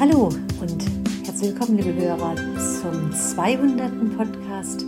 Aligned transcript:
Hallo 0.00 0.28
und 0.60 0.86
herzlich 1.26 1.50
willkommen, 1.50 1.76
liebe 1.76 1.92
Hörer, 1.92 2.36
zum 2.80 3.12
200. 3.12 4.16
Podcast 4.16 4.86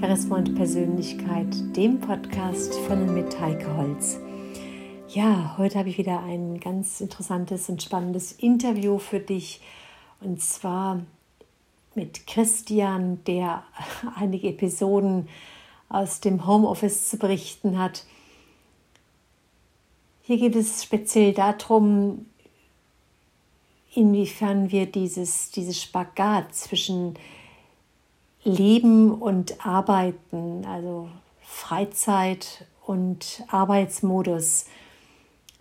Charisma 0.00 0.38
und 0.38 0.56
Persönlichkeit, 0.56 1.76
dem 1.76 2.00
Podcast 2.00 2.74
von 2.80 3.16
Heike 3.40 3.76
Holz. 3.76 4.18
Ja, 5.06 5.54
heute 5.56 5.78
habe 5.78 5.88
ich 5.88 5.98
wieder 5.98 6.24
ein 6.24 6.58
ganz 6.58 7.00
interessantes 7.00 7.68
und 7.68 7.80
spannendes 7.80 8.32
Interview 8.32 8.98
für 8.98 9.20
dich 9.20 9.60
und 10.20 10.42
zwar 10.42 11.00
mit 11.94 12.26
Christian, 12.26 13.22
der 13.28 13.62
einige 14.16 14.48
Episoden 14.48 15.28
aus 15.88 16.18
dem 16.18 16.44
Homeoffice 16.44 17.08
zu 17.08 17.18
berichten 17.18 17.78
hat. 17.78 18.04
Hier 20.22 20.38
geht 20.38 20.56
es 20.56 20.82
speziell 20.82 21.34
darum, 21.34 22.26
inwiefern 23.94 24.70
wir 24.70 24.86
dieses, 24.86 25.50
dieses 25.50 25.80
Spagat 25.80 26.54
zwischen 26.54 27.18
Leben 28.42 29.12
und 29.12 29.64
Arbeiten, 29.66 30.64
also 30.64 31.10
Freizeit 31.42 32.66
und 32.86 33.42
Arbeitsmodus 33.48 34.66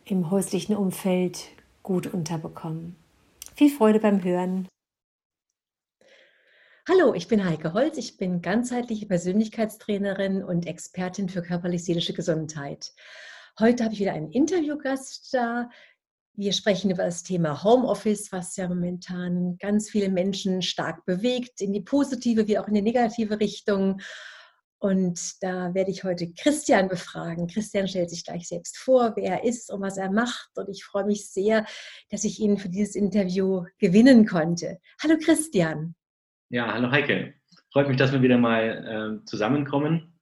im 0.05 0.31
häuslichen 0.31 0.75
Umfeld 0.75 1.49
gut 1.83 2.07
unterbekommen. 2.07 2.95
Viel 3.55 3.69
Freude 3.69 3.99
beim 3.99 4.23
Hören. 4.23 4.67
Hallo, 6.87 7.13
ich 7.13 7.27
bin 7.27 7.45
Heike 7.45 7.73
Holz. 7.73 7.97
Ich 7.97 8.17
bin 8.17 8.41
ganzheitliche 8.41 9.05
Persönlichkeitstrainerin 9.05 10.43
und 10.43 10.65
Expertin 10.65 11.29
für 11.29 11.43
körperlich-seelische 11.43 12.13
Gesundheit. 12.13 12.93
Heute 13.59 13.83
habe 13.83 13.93
ich 13.93 13.99
wieder 13.99 14.13
einen 14.13 14.31
Interviewgast 14.31 15.33
da, 15.33 15.69
wir 16.39 16.53
sprechen 16.53 16.89
über 16.89 17.03
das 17.03 17.21
Thema 17.21 17.65
Homeoffice, 17.65 18.31
was 18.31 18.55
ja 18.55 18.69
momentan 18.69 19.57
ganz 19.59 19.89
viele 19.89 20.09
Menschen 20.09 20.61
stark 20.61 21.05
bewegt, 21.05 21.59
in 21.59 21.73
die 21.73 21.81
positive 21.81 22.47
wie 22.47 22.57
auch 22.57 22.67
in 22.69 22.75
die 22.75 22.81
negative 22.81 23.41
Richtung. 23.41 23.99
Und 24.77 25.43
da 25.43 25.73
werde 25.73 25.91
ich 25.91 26.05
heute 26.05 26.31
Christian 26.31 26.87
befragen. 26.87 27.47
Christian 27.47 27.89
stellt 27.89 28.09
sich 28.09 28.23
gleich 28.23 28.47
selbst 28.47 28.77
vor, 28.77 29.17
wer 29.17 29.41
er 29.41 29.43
ist 29.43 29.69
und 29.69 29.81
was 29.81 29.97
er 29.97 30.09
macht. 30.09 30.49
Und 30.55 30.69
ich 30.69 30.85
freue 30.85 31.03
mich 31.03 31.29
sehr, 31.29 31.65
dass 32.09 32.23
ich 32.23 32.39
ihn 32.39 32.57
für 32.57 32.69
dieses 32.69 32.95
Interview 32.95 33.65
gewinnen 33.77 34.25
konnte. 34.25 34.79
Hallo 35.03 35.17
Christian. 35.21 35.93
Ja, 36.47 36.73
hallo 36.73 36.89
Heike. 36.89 37.33
Freut 37.73 37.89
mich, 37.89 37.97
dass 37.97 38.13
wir 38.13 38.21
wieder 38.21 38.37
mal 38.37 39.19
äh, 39.21 39.25
zusammenkommen. 39.25 40.17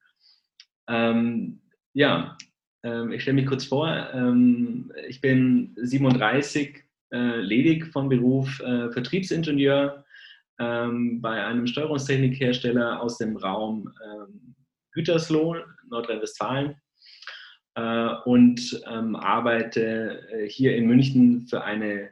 Ähm, 0.88 1.62
ja, 1.94 2.36
ich 2.84 3.22
stelle 3.22 3.36
mich 3.36 3.48
kurz 3.48 3.66
vor. 3.66 3.88
Ähm, 4.14 4.92
ich 5.08 5.20
bin 5.20 5.76
37, 5.78 6.84
äh, 7.12 7.40
ledig 7.40 7.88
von 7.88 8.10
Beruf, 8.10 8.60
äh, 8.60 8.92
Vertriebsingenieur 8.92 10.06
ähm, 10.60 11.22
bei 11.22 11.46
einem 11.46 11.68
Steuerungstechnikhersteller 11.68 13.02
aus 13.02 13.18
dem 13.18 13.38
Raum 13.38 13.94
Gütersloh, 14.92 15.58
Nordrhein-Westfalen. 15.90 16.76
Äh, 17.76 18.16
und 18.26 18.82
arbeite 18.86 20.48
hier 20.48 20.76
in 20.76 20.88
München 20.88 21.48
für 21.48 21.64
eine 21.64 22.12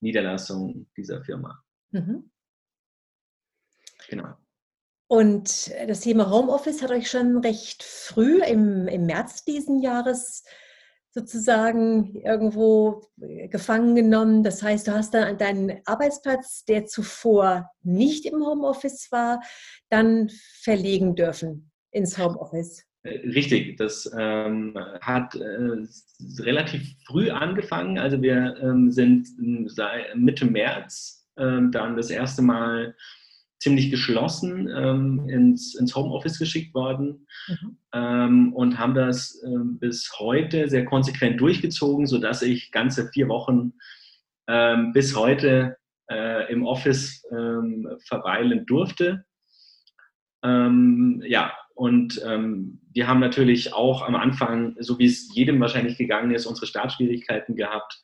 Niederlassung 0.00 0.86
dieser 0.96 1.22
Firma. 1.24 1.62
Mhm. 1.90 2.30
Genau. 4.08 4.39
Und 5.12 5.72
das 5.88 6.02
Thema 6.02 6.30
Homeoffice 6.30 6.82
hat 6.82 6.92
euch 6.92 7.10
schon 7.10 7.38
recht 7.38 7.82
früh 7.82 8.44
im, 8.44 8.86
im 8.86 9.06
März 9.06 9.44
diesen 9.44 9.80
Jahres 9.80 10.44
sozusagen 11.10 12.14
irgendwo 12.14 13.02
gefangen 13.16 13.96
genommen. 13.96 14.44
Das 14.44 14.62
heißt, 14.62 14.86
du 14.86 14.92
hast 14.92 15.12
dann 15.12 15.36
deinen 15.36 15.80
Arbeitsplatz, 15.84 16.64
der 16.64 16.86
zuvor 16.86 17.68
nicht 17.82 18.24
im 18.24 18.46
Homeoffice 18.46 19.08
war, 19.10 19.40
dann 19.88 20.30
verlegen 20.62 21.16
dürfen 21.16 21.72
ins 21.90 22.16
Homeoffice. 22.16 22.84
Äh, 23.02 23.18
richtig, 23.30 23.78
das 23.78 24.08
ähm, 24.16 24.78
hat 25.00 25.34
äh, 25.34 25.86
relativ 26.38 26.88
früh 27.08 27.30
angefangen. 27.30 27.98
Also 27.98 28.22
wir 28.22 28.56
ähm, 28.62 28.92
sind 28.92 29.26
Mitte 30.14 30.44
März 30.44 31.28
ähm, 31.36 31.72
dann 31.72 31.96
das 31.96 32.10
erste 32.10 32.42
Mal 32.42 32.94
ziemlich 33.60 33.90
geschlossen 33.90 34.68
ähm, 34.74 35.28
ins, 35.28 35.74
ins 35.74 35.94
Homeoffice 35.94 36.38
geschickt 36.38 36.74
worden 36.74 37.26
mhm. 37.46 37.76
ähm, 37.92 38.52
und 38.54 38.78
haben 38.78 38.94
das 38.94 39.40
ähm, 39.44 39.78
bis 39.78 40.10
heute 40.18 40.68
sehr 40.68 40.86
konsequent 40.86 41.40
durchgezogen, 41.40 42.06
sodass 42.06 42.42
ich 42.42 42.72
ganze 42.72 43.08
vier 43.12 43.28
Wochen 43.28 43.74
ähm, 44.48 44.92
bis 44.92 45.14
heute 45.14 45.76
äh, 46.10 46.50
im 46.50 46.64
Office 46.66 47.22
ähm, 47.30 47.86
verweilen 48.06 48.64
durfte. 48.66 49.24
Ähm, 50.42 51.22
ja, 51.26 51.52
und 51.74 52.20
wir 52.92 53.06
haben 53.08 53.20
natürlich 53.20 53.72
auch 53.72 54.02
am 54.02 54.14
Anfang, 54.14 54.76
so 54.80 54.98
wie 54.98 55.06
es 55.06 55.34
jedem 55.34 55.58
wahrscheinlich 55.60 55.96
gegangen 55.96 56.30
ist, 56.30 56.44
unsere 56.44 56.66
Startschwierigkeiten 56.66 57.56
gehabt 57.56 58.02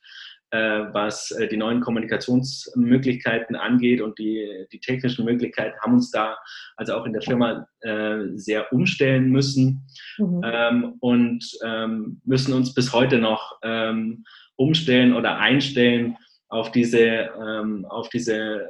was 0.51 1.31
äh, 1.31 1.47
die 1.47 1.57
neuen 1.57 1.81
Kommunikationsmöglichkeiten 1.81 3.55
angeht 3.55 4.01
und 4.01 4.17
die, 4.17 4.65
die 4.71 4.79
technischen 4.79 5.25
Möglichkeiten 5.25 5.77
haben 5.81 5.95
uns 5.95 6.11
da 6.11 6.37
also 6.77 6.93
auch 6.93 7.05
in 7.05 7.13
der 7.13 7.21
Firma 7.21 7.67
äh, 7.81 8.19
sehr 8.35 8.71
umstellen 8.71 9.29
müssen 9.29 9.85
mhm. 10.17 10.41
ähm, 10.45 10.93
und 10.99 11.43
ähm, 11.65 12.21
müssen 12.23 12.53
uns 12.53 12.73
bis 12.73 12.93
heute 12.93 13.17
noch 13.17 13.59
ähm, 13.63 14.23
umstellen 14.55 15.13
oder 15.13 15.37
einstellen 15.37 16.17
auf 16.49 16.71
diese, 16.71 16.99
ähm, 16.99 17.85
auf 17.89 18.09
diese 18.09 18.35
äh, 18.35 18.67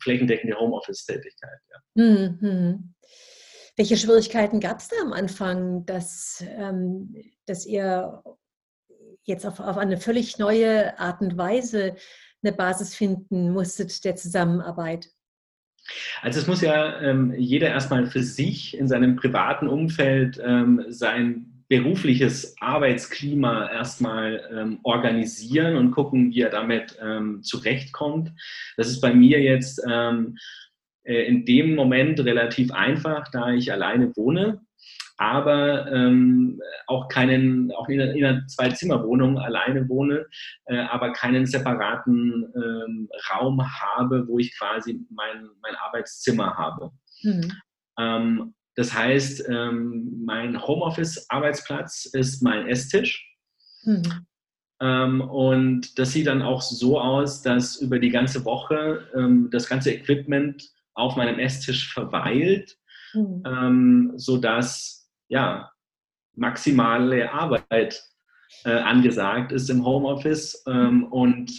flächendeckende 0.00 0.58
Homeoffice-Tätigkeit. 0.58 1.58
Ja. 1.70 2.04
Mhm. 2.04 2.94
Welche 3.76 3.96
Schwierigkeiten 3.96 4.60
gab 4.60 4.80
es 4.80 4.88
da 4.88 4.96
am 5.02 5.12
Anfang, 5.12 5.86
dass, 5.86 6.44
ähm, 6.46 7.14
dass 7.46 7.64
ihr 7.64 8.22
jetzt 9.28 9.46
auf, 9.46 9.60
auf 9.60 9.76
eine 9.76 9.98
völlig 9.98 10.38
neue 10.38 10.98
Art 10.98 11.20
und 11.20 11.36
Weise 11.36 11.94
eine 12.42 12.52
Basis 12.52 12.94
finden 12.94 13.52
musstet 13.52 14.04
der 14.04 14.16
Zusammenarbeit? 14.16 15.10
Also 16.22 16.40
es 16.40 16.46
muss 16.46 16.60
ja 16.60 17.00
ähm, 17.00 17.34
jeder 17.36 17.68
erstmal 17.68 18.06
für 18.06 18.22
sich 18.22 18.76
in 18.76 18.88
seinem 18.88 19.16
privaten 19.16 19.68
Umfeld 19.68 20.40
ähm, 20.44 20.84
sein 20.88 21.64
berufliches 21.68 22.56
Arbeitsklima 22.60 23.70
erstmal 23.70 24.42
ähm, 24.52 24.80
organisieren 24.84 25.76
und 25.76 25.90
gucken, 25.90 26.30
wie 26.30 26.40
er 26.40 26.50
damit 26.50 26.98
ähm, 27.00 27.42
zurechtkommt. 27.42 28.32
Das 28.76 28.88
ist 28.88 29.00
bei 29.00 29.12
mir 29.12 29.40
jetzt 29.40 29.82
ähm, 29.88 30.38
äh, 31.04 31.24
in 31.24 31.44
dem 31.44 31.74
Moment 31.74 32.20
relativ 32.20 32.72
einfach, 32.72 33.28
da 33.30 33.52
ich 33.52 33.70
alleine 33.70 34.14
wohne 34.16 34.62
aber 35.18 35.90
ähm, 35.92 36.60
auch 36.86 37.08
keinen, 37.08 37.72
auch 37.72 37.88
in 37.88 38.00
einer, 38.00 38.14
in 38.14 38.24
einer 38.24 38.46
Zwei-Zimmer-Wohnung 38.46 39.38
alleine 39.38 39.88
wohne, 39.88 40.26
äh, 40.66 40.78
aber 40.78 41.12
keinen 41.12 41.44
separaten 41.44 42.46
ähm, 42.54 43.08
Raum 43.30 43.62
habe, 43.62 44.26
wo 44.28 44.38
ich 44.38 44.56
quasi 44.56 45.04
mein, 45.10 45.48
mein 45.60 45.74
Arbeitszimmer 45.74 46.56
habe. 46.56 46.90
Mhm. 47.22 47.52
Ähm, 47.98 48.54
das 48.76 48.94
heißt, 48.94 49.48
ähm, 49.48 50.22
mein 50.24 50.62
Homeoffice-Arbeitsplatz 50.64 52.06
ist 52.06 52.42
mein 52.42 52.68
Esstisch. 52.68 53.28
Mhm. 53.84 54.26
Ähm, 54.80 55.20
und 55.20 55.98
das 55.98 56.12
sieht 56.12 56.28
dann 56.28 56.42
auch 56.42 56.62
so 56.62 57.00
aus, 57.00 57.42
dass 57.42 57.76
über 57.76 57.98
die 57.98 58.10
ganze 58.10 58.44
Woche 58.44 59.08
ähm, 59.16 59.48
das 59.50 59.68
ganze 59.68 59.92
Equipment 59.92 60.70
auf 60.94 61.16
meinem 61.16 61.40
Esstisch 61.40 61.92
verweilt, 61.92 62.76
mhm. 63.14 63.42
ähm, 63.44 64.12
sodass 64.16 64.97
ja, 65.28 65.70
maximale 66.34 67.32
Arbeit 67.32 68.02
äh, 68.64 68.70
angesagt 68.70 69.52
ist 69.52 69.68
im 69.70 69.84
Homeoffice 69.84 70.62
ähm, 70.66 71.04
und 71.04 71.52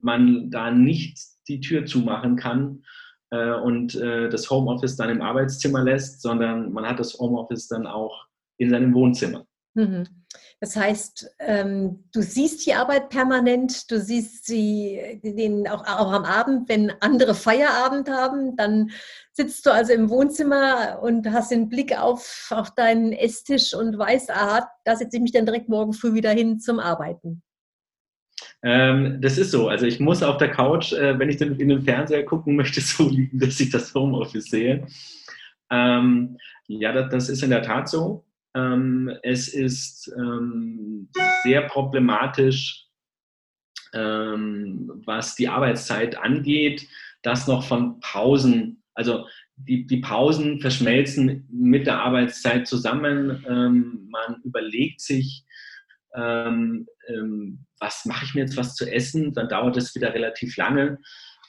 man 0.00 0.50
da 0.50 0.70
nicht 0.70 1.18
die 1.48 1.60
Tür 1.60 1.86
zumachen 1.86 2.36
kann 2.36 2.84
äh, 3.30 3.52
und 3.52 3.94
äh, 3.96 4.28
das 4.28 4.48
Homeoffice 4.50 4.96
dann 4.96 5.10
im 5.10 5.22
Arbeitszimmer 5.22 5.82
lässt, 5.82 6.22
sondern 6.22 6.72
man 6.72 6.86
hat 6.86 7.00
das 7.00 7.14
Homeoffice 7.14 7.68
dann 7.68 7.86
auch 7.86 8.26
in 8.58 8.70
seinem 8.70 8.94
Wohnzimmer. 8.94 9.44
Mhm. 9.74 10.06
Das 10.60 10.74
heißt, 10.74 11.30
ähm, 11.38 12.04
du 12.12 12.20
siehst 12.20 12.66
die 12.66 12.74
Arbeit 12.74 13.10
permanent, 13.10 13.90
du 13.90 14.00
siehst 14.00 14.46
sie 14.46 15.20
den 15.22 15.68
auch, 15.68 15.86
auch 15.86 16.12
am 16.12 16.24
Abend, 16.24 16.68
wenn 16.68 16.92
andere 17.00 17.34
Feierabend 17.34 18.10
haben, 18.10 18.56
dann 18.56 18.90
sitzt 19.38 19.66
du 19.66 19.70
also 19.70 19.92
im 19.92 20.10
Wohnzimmer 20.10 20.98
und 21.00 21.30
hast 21.30 21.52
den 21.52 21.68
Blick 21.68 21.96
auf, 21.96 22.48
auf 22.50 22.74
deinen 22.74 23.12
Esstisch 23.12 23.72
und 23.72 23.96
weißt, 23.96 24.32
aha, 24.32 24.68
da 24.84 24.96
setze 24.96 25.16
ich 25.16 25.22
mich 25.22 25.30
dann 25.30 25.46
direkt 25.46 25.68
morgen 25.68 25.92
früh 25.92 26.12
wieder 26.12 26.32
hin 26.32 26.58
zum 26.58 26.80
Arbeiten. 26.80 27.40
Ähm, 28.64 29.20
das 29.20 29.38
ist 29.38 29.52
so. 29.52 29.68
Also 29.68 29.86
ich 29.86 30.00
muss 30.00 30.24
auf 30.24 30.38
der 30.38 30.50
Couch, 30.50 30.92
äh, 30.92 31.16
wenn 31.20 31.30
ich 31.30 31.36
dann 31.36 31.54
in 31.56 31.68
den 31.68 31.82
Fernseher 31.82 32.24
gucken 32.24 32.56
möchte, 32.56 32.80
so 32.82 33.08
liegen, 33.08 33.38
dass 33.38 33.60
ich 33.60 33.70
das 33.70 33.94
Homeoffice 33.94 34.46
sehe. 34.46 34.88
Ähm, 35.70 36.36
ja, 36.66 36.92
das, 36.92 37.10
das, 37.10 37.28
ist 37.28 37.44
in 37.44 37.50
der 37.50 37.62
Tat 37.62 37.88
so. 37.88 38.26
Ähm, 38.56 39.16
es 39.22 39.46
ist 39.46 40.12
ähm, 40.18 41.10
sehr 41.44 41.62
problematisch, 41.68 42.88
ähm, 43.94 45.00
was 45.06 45.36
die 45.36 45.48
Arbeitszeit 45.48 46.18
angeht, 46.18 46.88
das 47.22 47.46
noch 47.46 47.62
von 47.62 48.00
Pausen, 48.00 48.82
also 48.98 49.28
die, 49.54 49.86
die 49.86 50.00
Pausen 50.00 50.60
verschmelzen 50.60 51.46
mit 51.52 51.86
der 51.86 52.02
Arbeitszeit 52.02 52.66
zusammen. 52.66 53.44
Ähm, 53.48 54.08
man 54.10 54.42
überlegt 54.42 55.00
sich, 55.00 55.44
ähm, 56.16 56.88
ähm, 57.06 57.64
was 57.78 58.04
mache 58.06 58.24
ich 58.24 58.34
mir 58.34 58.40
jetzt 58.40 58.56
was 58.56 58.74
zu 58.74 58.92
essen, 58.92 59.32
dann 59.34 59.48
dauert 59.48 59.76
es 59.76 59.94
wieder 59.94 60.12
relativ 60.12 60.56
lange. 60.56 60.98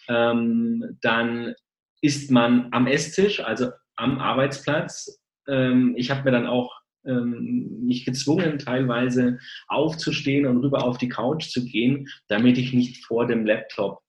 Ähm, 0.07 0.99
dann 1.01 1.55
ist 2.01 2.29
man 2.29 2.67
am 2.71 2.85
Esstisch, 2.85 3.39
also 3.39 3.71
am 3.95 4.19
Arbeitsplatz. 4.19 5.19
Ähm, 5.47 5.95
ich 5.97 6.11
habe 6.11 6.25
mir 6.25 6.31
dann 6.31 6.45
auch 6.45 6.71
ähm, 7.03 7.79
mich 7.81 8.05
gezwungen, 8.05 8.59
teilweise 8.59 9.39
aufzustehen 9.67 10.45
und 10.45 10.57
rüber 10.57 10.83
auf 10.83 10.99
die 10.99 11.09
Couch 11.09 11.49
zu 11.49 11.65
gehen, 11.65 12.07
damit 12.27 12.59
ich 12.59 12.73
nicht 12.73 13.03
vor 13.05 13.25
dem 13.25 13.43
Laptop 13.43 14.03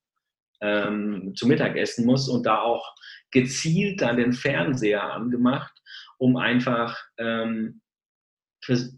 ähm, 0.60 1.32
zu 1.34 1.46
Mittag 1.46 1.76
essen 1.76 2.04
muss 2.06 2.28
und 2.28 2.44
da 2.44 2.60
auch 2.60 2.94
gezielt 3.30 4.00
dann 4.00 4.16
den 4.16 4.32
Fernseher 4.32 5.12
angemacht, 5.12 5.72
um 6.18 6.36
einfach 6.36 6.98
ähm, 7.18 7.80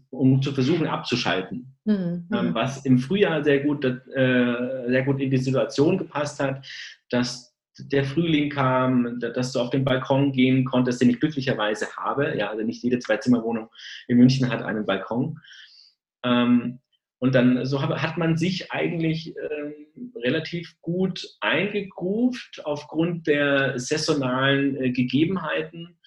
um 0.09 0.41
zu 0.41 0.51
versuchen 0.51 0.87
abzuschalten. 0.87 1.75
Mhm. 1.85 2.27
Ähm, 2.33 2.53
was 2.53 2.85
im 2.85 2.99
Frühjahr 2.99 3.43
sehr 3.43 3.61
gut, 3.61 3.85
äh, 3.85 4.87
sehr 4.87 5.03
gut 5.03 5.21
in 5.21 5.31
die 5.31 5.37
Situation 5.37 5.97
gepasst 5.97 6.39
hat, 6.39 6.65
dass 7.09 7.53
der 7.79 8.05
Frühling 8.05 8.49
kam, 8.49 9.19
dass 9.19 9.51
du 9.51 9.59
auf 9.59 9.71
den 9.71 9.83
Balkon 9.83 10.31
gehen 10.31 10.63
konntest, 10.63 11.01
den 11.01 11.09
ich 11.09 11.19
glücklicherweise 11.19 11.87
habe. 11.95 12.37
Ja, 12.37 12.49
also 12.49 12.63
nicht 12.63 12.83
jede 12.83 12.99
Zwei-Zimmer-Wohnung 12.99 13.69
in 14.07 14.17
München 14.17 14.49
hat 14.49 14.61
einen 14.61 14.85
Balkon. 14.85 15.39
Ähm, 16.23 16.79
und 17.23 17.33
dann 17.35 17.65
so 17.65 17.81
hat 17.81 18.17
man 18.17 18.35
sich 18.35 18.73
eigentlich 18.73 19.33
ähm, 19.37 20.11
relativ 20.13 20.75
gut 20.81 21.25
eingegruft 21.39 22.59
aufgrund 22.65 23.27
der 23.27 23.79
saisonalen 23.79 24.75
äh, 24.75 24.91
Gegebenheiten. 24.91 25.97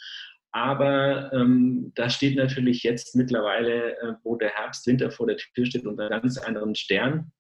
Aber 0.53 1.33
ähm, 1.33 1.93
da 1.95 2.11
steht 2.11 2.37
natürlich 2.37 2.83
jetzt 2.83 3.17
mittlerweile, 3.17 3.99
äh, 3.99 4.13
wo 4.25 4.37
der 4.37 4.51
Herbst, 4.51 4.87
Winter 4.87 5.11
vor 5.11 5.27
der 5.27 5.39
Tür 5.39 5.65
steht, 5.65 5.87
unter 5.87 6.11
ganz 6.11 6.37
anderen 6.37 6.75
Stern. 6.75 7.33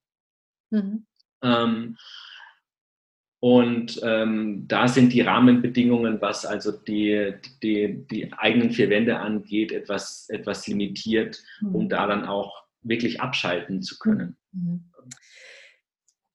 Mhm. 0.71 1.05
Ähm, 1.43 1.99
und 3.41 4.01
ähm, 4.03 4.65
da 4.69 4.89
sind 4.89 5.13
die 5.13 5.21
Rahmenbedingungen, 5.21 6.23
was 6.23 6.47
also 6.47 6.73
die, 6.73 7.35
die, 7.63 8.07
die 8.11 8.33
eigenen 8.33 8.71
vier 8.71 8.89
Wände 8.89 9.19
angeht, 9.19 9.71
etwas, 9.71 10.31
etwas 10.31 10.67
limitiert, 10.67 11.43
um 11.61 11.85
mhm. 11.85 11.89
da 11.91 12.07
dann 12.07 12.25
auch 12.25 12.66
wirklich 12.89 13.21
abschalten 13.21 13.83
zu 13.83 13.99
können. 13.99 14.37
Mhm. 14.53 14.91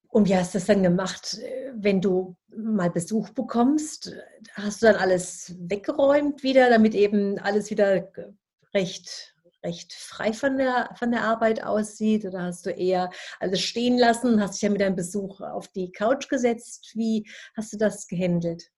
Und 0.10 0.28
wie 0.28 0.36
hast 0.36 0.54
du 0.54 0.58
das 0.58 0.68
dann 0.68 0.84
gemacht, 0.84 1.38
wenn 1.74 2.02
du 2.02 2.36
mal 2.56 2.90
Besuch 2.90 3.30
bekommst? 3.30 4.14
Hast 4.54 4.82
du 4.82 4.88
dann 4.88 4.98
alles 4.98 5.56
weggeräumt 5.58 6.44
wieder, 6.44 6.70
damit 6.70 6.96
eben 6.96 7.40
alles 7.40 7.70
wieder 7.70 8.12
recht 8.74 9.32
recht 9.64 9.94
frei 9.94 10.34
von 10.34 10.58
der, 10.58 10.90
von 10.96 11.12
der 11.12 11.24
Arbeit 11.24 11.64
aussieht? 11.64 12.26
Oder 12.26 12.44
hast 12.44 12.66
du 12.66 12.72
eher 12.72 13.10
alles 13.40 13.62
stehen 13.62 13.98
lassen, 13.98 14.42
hast 14.42 14.56
dich 14.56 14.64
ja 14.64 14.70
mit 14.70 14.82
deinem 14.82 14.96
Besuch 14.96 15.42
auf 15.42 15.68
die 15.70 15.92
Couch 15.92 16.30
gesetzt? 16.30 16.92
Wie 16.96 17.30
hast 17.56 17.74
du 17.74 17.78
das 17.78 18.08
gehandelt? 18.08 18.72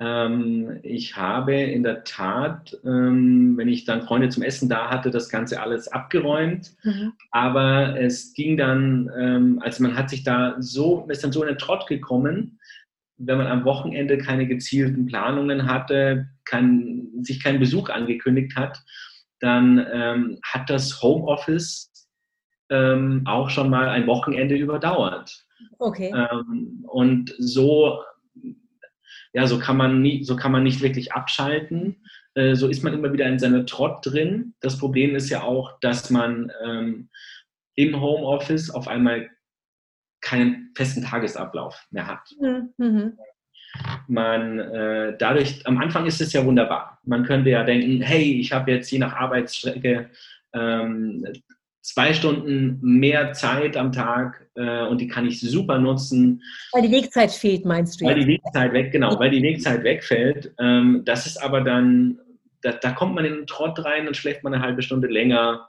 Ähm, 0.00 0.78
ich 0.82 1.16
habe 1.16 1.54
in 1.54 1.82
der 1.82 2.04
Tat, 2.04 2.76
ähm, 2.84 3.56
wenn 3.56 3.68
ich 3.68 3.84
dann 3.84 4.02
Freunde 4.02 4.28
zum 4.28 4.42
Essen 4.42 4.68
da 4.68 4.90
hatte, 4.90 5.10
das 5.10 5.28
Ganze 5.28 5.60
alles 5.60 5.88
abgeräumt. 5.88 6.72
Mhm. 6.84 7.12
Aber 7.30 8.00
es 8.00 8.32
ging 8.34 8.56
dann, 8.56 9.10
ähm, 9.18 9.60
also 9.62 9.82
man 9.82 9.96
hat 9.96 10.10
sich 10.10 10.22
da 10.22 10.56
so, 10.58 11.06
ist 11.08 11.24
dann 11.24 11.32
so 11.32 11.42
in 11.42 11.48
den 11.48 11.58
Trott 11.58 11.86
gekommen, 11.86 12.60
wenn 13.16 13.38
man 13.38 13.48
am 13.48 13.64
Wochenende 13.64 14.18
keine 14.18 14.46
gezielten 14.46 15.06
Planungen 15.06 15.66
hatte, 15.66 16.28
kein, 16.44 17.08
sich 17.22 17.42
keinen 17.42 17.58
Besuch 17.58 17.88
angekündigt 17.88 18.54
hat 18.56 18.80
dann 19.40 19.86
ähm, 19.92 20.38
hat 20.42 20.68
das 20.70 21.02
Homeoffice 21.02 21.90
ähm, 22.70 23.22
auch 23.26 23.50
schon 23.50 23.70
mal 23.70 23.88
ein 23.88 24.06
Wochenende 24.06 24.56
überdauert. 24.56 25.44
Okay. 25.78 26.12
Ähm, 26.14 26.84
und 26.88 27.34
so, 27.38 28.02
ja, 29.32 29.46
so 29.46 29.58
kann 29.58 29.76
man 29.76 30.02
nie, 30.02 30.24
so 30.24 30.36
kann 30.36 30.52
man 30.52 30.62
nicht 30.62 30.80
wirklich 30.80 31.12
abschalten. 31.12 31.96
Äh, 32.34 32.54
so 32.54 32.68
ist 32.68 32.82
man 32.82 32.94
immer 32.94 33.12
wieder 33.12 33.26
in 33.26 33.38
seiner 33.38 33.66
Trott 33.66 34.04
drin. 34.04 34.54
Das 34.60 34.78
Problem 34.78 35.14
ist 35.14 35.30
ja 35.30 35.42
auch, 35.42 35.78
dass 35.80 36.10
man 36.10 36.52
ähm, 36.64 37.08
im 37.74 38.00
Homeoffice 38.00 38.70
auf 38.70 38.88
einmal 38.88 39.30
keinen 40.20 40.72
festen 40.76 41.02
Tagesablauf 41.02 41.86
mehr 41.90 42.06
hat. 42.06 42.28
Mhm. 42.40 42.72
mhm 42.76 43.18
man 44.06 44.58
äh, 44.58 45.16
dadurch, 45.18 45.66
am 45.66 45.78
Anfang 45.78 46.06
ist 46.06 46.20
es 46.20 46.32
ja 46.32 46.44
wunderbar. 46.44 46.98
Man 47.04 47.24
könnte 47.24 47.50
ja 47.50 47.64
denken, 47.64 48.00
hey, 48.00 48.40
ich 48.40 48.52
habe 48.52 48.72
jetzt 48.72 48.90
je 48.90 48.98
nach 48.98 49.14
Arbeitsstrecke 49.14 50.10
ähm, 50.52 51.26
zwei 51.88 52.12
Stunden 52.12 52.78
mehr 52.82 53.32
Zeit 53.32 53.76
am 53.76 53.92
Tag 53.92 54.46
äh, 54.56 54.86
und 54.86 55.00
die 55.00 55.08
kann 55.08 55.26
ich 55.26 55.40
super 55.40 55.78
nutzen. 55.78 56.42
Weil 56.72 56.82
die 56.82 56.92
Wegzeit 56.92 57.32
fehlt, 57.32 57.64
meinst 57.64 58.00
du? 58.00 58.04
Weil 58.04 58.18
jetzt? 58.18 58.26
die 58.26 58.32
Wegzeit 58.34 58.72
weg, 58.74 58.92
genau, 58.92 59.18
weil 59.18 59.30
die 59.30 59.42
Wegzeit 59.42 59.84
wegfällt. 59.84 60.52
Ähm, 60.58 61.02
das 61.06 61.26
ist 61.26 61.42
aber 61.42 61.62
dann, 61.62 62.18
da, 62.60 62.72
da, 62.72 62.90
kommt 62.90 63.14
man 63.14 63.24
in 63.24 63.32
den 63.32 63.46
Trott 63.46 63.82
rein 63.82 64.06
und 64.06 64.18
schläft 64.18 64.44
man 64.44 64.52
eine 64.52 64.62
halbe 64.62 64.82
Stunde 64.82 65.08
länger. 65.08 65.66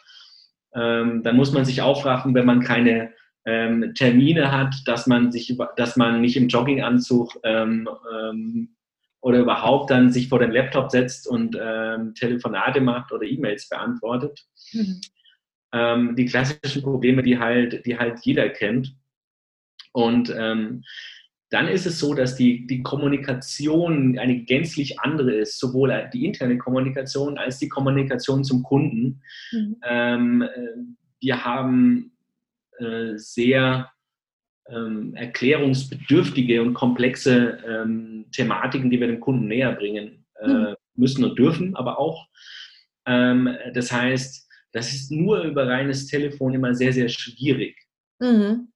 Ähm, 0.76 1.24
dann 1.24 1.38
muss 1.38 1.54
man 1.54 1.64
sich 1.64 1.82
aufraffen, 1.82 2.36
wenn 2.36 2.46
man 2.46 2.60
keine 2.60 3.14
ähm, 3.46 3.94
Termine 3.96 4.52
hat, 4.52 4.76
dass 4.86 5.08
man 5.08 5.32
sich, 5.32 5.58
dass 5.78 5.96
man 5.96 6.20
nicht 6.20 6.36
im 6.36 6.50
Jogginganzug 6.50 7.40
ähm, 7.44 7.88
ähm, 8.14 8.76
oder 9.22 9.40
überhaupt 9.40 9.90
dann 9.90 10.12
sich 10.12 10.28
vor 10.28 10.40
den 10.40 10.52
Laptop 10.52 10.92
setzt 10.92 11.28
und 11.30 11.58
ähm, 11.60 12.14
Telefonate 12.14 12.82
macht 12.82 13.14
oder 13.14 13.24
E-Mails 13.24 13.70
beantwortet. 13.70 14.46
Mhm. 14.74 15.00
Ähm, 15.72 16.16
die 16.16 16.26
klassischen 16.26 16.82
Probleme, 16.82 17.24
die 17.24 17.38
halt, 17.38 17.86
die 17.86 17.98
halt 17.98 18.20
jeder 18.24 18.50
kennt. 18.50 18.96
Und 19.92 20.34
ähm, 20.36 20.84
dann 21.50 21.68
ist 21.68 21.86
es 21.86 22.00
so, 22.00 22.14
dass 22.14 22.36
die, 22.36 22.68
die 22.68 22.84
Kommunikation 22.84 24.20
eine 24.20 24.44
gänzlich 24.44 25.00
andere 25.00 25.34
ist, 25.34 25.60
sowohl 25.60 26.10
die 26.14 26.26
interne 26.26 26.58
Kommunikation 26.58 27.38
als 27.38 27.58
die 27.58 27.70
Kommunikation 27.70 28.44
zum 28.44 28.62
Kunden. 28.62 29.22
Mhm. 29.52 29.78
Ähm, 29.84 30.42
äh, 30.44 30.48
wir 31.22 31.44
haben 31.44 32.12
äh, 32.78 33.18
sehr 33.18 33.92
ähm, 34.70 35.16
erklärungsbedürftige 35.16 36.62
und 36.62 36.76
komplexe 36.76 37.58
ähm, 37.68 38.26
Thematiken, 38.32 38.92
die 38.92 39.00
wir 39.00 39.08
dem 39.08 39.20
Kunden 39.20 39.48
näher 39.48 39.72
bringen 39.72 40.26
äh, 40.40 40.48
mhm. 40.48 40.76
müssen 40.96 41.24
und 41.24 41.38
dürfen, 41.38 41.76
aber 41.76 41.98
auch. 41.98 42.28
Ähm, 43.06 43.50
das 43.74 43.92
heißt, 43.92 44.49
das 44.72 44.94
ist 44.94 45.12
nur 45.12 45.42
über 45.42 45.68
reines 45.68 46.08
Telefon 46.08 46.54
immer 46.54 46.74
sehr, 46.76 46.94
sehr 46.94 47.10
schwierig. 47.10 47.76
Mhm. 48.20 48.70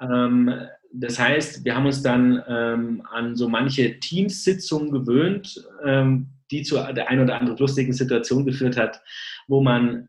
Ähm, 0.00 0.54
das 0.92 1.18
heißt, 1.18 1.64
wir 1.64 1.74
haben 1.74 1.86
uns 1.86 2.02
dann 2.02 2.42
ähm, 2.46 3.02
an 3.10 3.34
so 3.34 3.48
manche 3.48 3.98
Teamsitzungen 3.98 4.90
gewöhnt, 4.90 5.66
ähm, 5.84 6.28
die 6.50 6.62
zu 6.62 6.76
der 6.76 7.08
ein 7.08 7.20
oder 7.20 7.38
anderen 7.38 7.58
lustigen 7.58 7.94
Situation 7.94 8.44
geführt 8.44 8.76
hat, 8.76 9.00
wo 9.48 9.62
man 9.62 10.06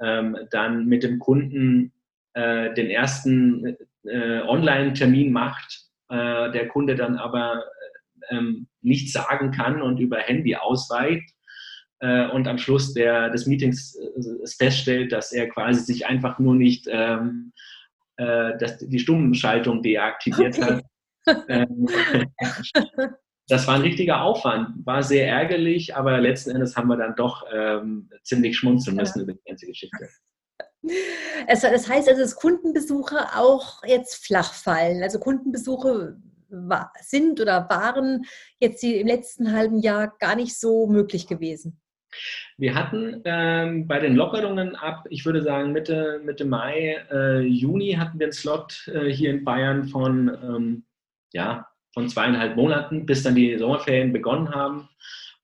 dann 0.52 0.88
mit 0.88 1.02
dem 1.02 1.18
Kunden 1.18 1.94
äh, 2.34 2.74
den 2.74 2.90
ersten 2.90 3.78
äh, 4.06 4.42
Online-Termin 4.42 5.32
macht, 5.32 5.86
äh, 6.10 6.52
der 6.52 6.68
Kunde 6.68 6.96
dann 6.96 7.16
aber 7.18 7.64
ähm, 8.30 8.68
nichts 8.82 9.14
sagen 9.14 9.52
kann 9.52 9.82
und 9.82 10.00
über 10.00 10.18
Handy 10.18 10.56
ausweicht 10.56 11.30
äh, 12.04 12.28
und 12.28 12.48
am 12.48 12.58
Schluss 12.58 12.94
der, 12.94 13.30
des 13.30 13.48
Meetings 13.48 13.96
äh, 13.96 14.48
feststellt, 14.58 15.12
dass 15.14 15.32
er 15.32 15.48
quasi 15.48 15.80
sich 15.82 16.06
einfach 16.06 16.38
nur 16.38 16.54
nicht 16.54 16.88
ähm, 16.92 17.54
äh, 18.18 18.58
dass 18.58 18.78
die 18.78 19.00
Stummschaltung 19.00 19.82
deaktiviert 19.82 20.58
okay. 20.60 20.82
hat. 21.26 21.46
Ähm, 21.48 21.88
das 23.48 23.66
war 23.66 23.76
ein 23.76 23.82
richtiger 23.82 24.22
Aufwand, 24.22 24.86
war 24.86 25.02
sehr 25.02 25.28
ärgerlich, 25.28 25.96
aber 25.96 26.20
letzten 26.20 26.52
Endes 26.52 26.76
haben 26.76 26.90
wir 26.90 26.98
dann 26.98 27.16
doch 27.16 27.46
ähm, 27.52 28.10
ziemlich 28.24 28.58
schmunzeln 28.58 28.98
müssen 28.98 29.20
ja. 29.20 29.24
über 29.24 29.34
die 29.34 29.50
ganze 29.50 29.66
Geschichte. 29.66 30.10
Es, 31.48 31.62
das 31.62 31.88
heißt 31.88 32.10
also, 32.10 32.20
dass 32.20 32.36
Kundenbesuche 32.36 33.38
auch 33.38 33.82
jetzt 33.86 34.26
flach 34.26 34.54
fallen. 34.54 35.02
Also 35.02 35.18
Kundenbesuche 35.18 36.18
sind 37.00 37.40
oder 37.40 37.70
waren 37.70 38.26
jetzt 38.60 38.84
im 38.84 39.08
letzten 39.08 39.54
halben 39.54 39.80
Jahr 39.80 40.14
gar 40.20 40.36
nicht 40.36 40.60
so 40.60 40.86
möglich 40.88 41.26
gewesen. 41.26 41.82
Wir 42.58 42.76
hatten 42.76 43.22
ähm, 43.26 43.88
bei 43.88 44.00
den 44.00 44.16
Lockerungen 44.16 44.76
ab, 44.76 45.06
ich 45.10 45.26
würde 45.26 45.42
sagen 45.42 45.72
Mitte, 45.72 46.22
Mitte 46.24 46.46
Mai, 46.46 47.04
äh, 47.12 47.42
Juni 47.42 47.94
hatten 47.94 48.20
wir 48.20 48.28
einen 48.28 48.34
Slot 48.34 48.88
äh, 48.94 49.10
hier 49.10 49.32
in 49.32 49.44
Bayern 49.44 49.86
von, 49.86 50.30
ähm, 50.30 50.86
ja, 51.34 51.68
von 51.94 52.10
zweieinhalb 52.10 52.56
Monaten, 52.56 53.06
bis 53.06 53.24
dann 53.24 53.36
die 53.36 53.58
Sommerferien 53.58 54.14
begonnen 54.14 54.54
haben. 54.54 54.90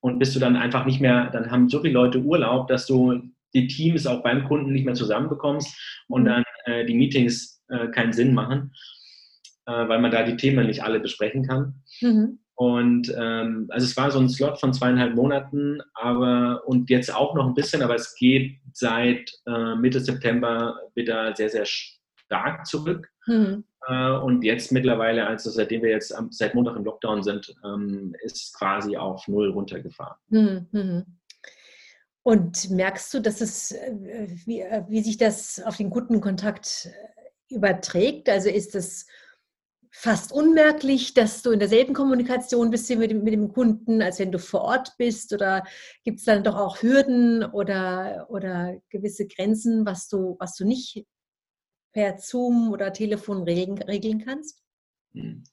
Und 0.01 0.17
bis 0.19 0.33
du 0.33 0.39
dann 0.39 0.55
einfach 0.55 0.85
nicht 0.85 1.01
mehr, 1.01 1.29
dann 1.31 1.51
haben 1.51 1.69
so 1.69 1.81
viele 1.81 1.93
Leute 1.93 2.19
Urlaub, 2.19 2.67
dass 2.67 2.85
du 2.85 3.21
die 3.53 3.67
Teams 3.67 4.07
auch 4.07 4.23
beim 4.23 4.45
Kunden 4.45 4.71
nicht 4.71 4.85
mehr 4.85 4.93
zusammenbekommst 4.93 6.05
und 6.07 6.25
dann 6.25 6.43
äh, 6.65 6.85
die 6.85 6.93
Meetings 6.93 7.61
äh, 7.69 7.87
keinen 7.87 8.13
Sinn 8.13 8.33
machen, 8.33 8.73
äh, 9.65 9.87
weil 9.87 9.99
man 9.99 10.11
da 10.11 10.23
die 10.23 10.37
Themen 10.37 10.67
nicht 10.67 10.83
alle 10.83 10.99
besprechen 10.99 11.45
kann. 11.45 11.81
Mhm. 12.01 12.39
Und 12.59 13.15
ähm, 13.17 13.67
also 13.69 13.85
es 13.85 13.95
war 13.95 14.11
so 14.11 14.19
ein 14.19 14.27
Slot 14.27 14.59
von 14.59 14.73
zweieinhalb 14.73 15.15
Monaten, 15.15 15.79
aber 15.93 16.61
und 16.65 16.89
jetzt 16.89 17.15
auch 17.15 17.33
noch 17.33 17.47
ein 17.47 17.53
bisschen, 17.53 17.81
aber 17.81 17.95
es 17.95 18.13
geht 18.15 18.59
seit 18.73 19.31
äh, 19.47 19.75
Mitte 19.75 20.01
September 20.01 20.77
wieder 20.93 21.33
sehr, 21.37 21.47
sehr 21.47 21.65
stark 21.65 22.67
zurück. 22.67 23.07
Mhm. 23.27 23.63
Äh, 23.87 24.11
und 24.11 24.43
jetzt 24.43 24.73
mittlerweile, 24.73 25.25
also 25.25 25.49
seitdem 25.49 25.83
wir 25.83 25.91
jetzt 25.91 26.13
am, 26.13 26.33
seit 26.33 26.53
Montag 26.53 26.75
im 26.75 26.83
Lockdown 26.83 27.23
sind, 27.23 27.55
ähm, 27.63 28.13
ist 28.23 28.53
quasi 28.57 28.97
auf 28.97 29.25
null 29.29 29.51
runtergefahren. 29.51 30.17
Mhm. 30.27 31.05
Und 32.23 32.69
merkst 32.71 33.13
du, 33.13 33.21
dass 33.21 33.39
es, 33.39 33.71
äh, 33.71 34.27
wie, 34.45 34.59
äh, 34.59 34.83
wie 34.89 34.99
sich 34.99 35.15
das 35.15 35.61
auf 35.63 35.77
den 35.77 35.89
Kundenkontakt 35.89 36.89
überträgt? 37.49 38.27
Also 38.27 38.49
ist 38.49 38.75
es 38.75 39.07
fast 39.91 40.31
unmerklich, 40.31 41.13
dass 41.13 41.41
du 41.41 41.51
in 41.51 41.59
derselben 41.59 41.93
Kommunikation 41.93 42.69
bist 42.69 42.89
mit 42.89 43.11
dem, 43.11 43.23
mit 43.23 43.33
dem 43.33 43.51
Kunden, 43.51 44.01
als 44.01 44.19
wenn 44.19 44.31
du 44.31 44.39
vor 44.39 44.61
Ort 44.61 44.93
bist? 44.97 45.33
Oder 45.33 45.63
gibt 46.03 46.19
es 46.19 46.25
dann 46.25 46.43
doch 46.43 46.55
auch 46.55 46.81
Hürden 46.81 47.43
oder, 47.43 48.27
oder 48.29 48.79
gewisse 48.89 49.27
Grenzen, 49.27 49.85
was 49.85 50.07
du, 50.07 50.35
was 50.39 50.55
du 50.55 50.65
nicht 50.65 51.05
per 51.93 52.17
Zoom 52.19 52.71
oder 52.71 52.93
Telefon 52.93 53.43
regeln, 53.43 53.81
regeln 53.81 54.23
kannst? 54.23 54.61
Hm. 55.13 55.43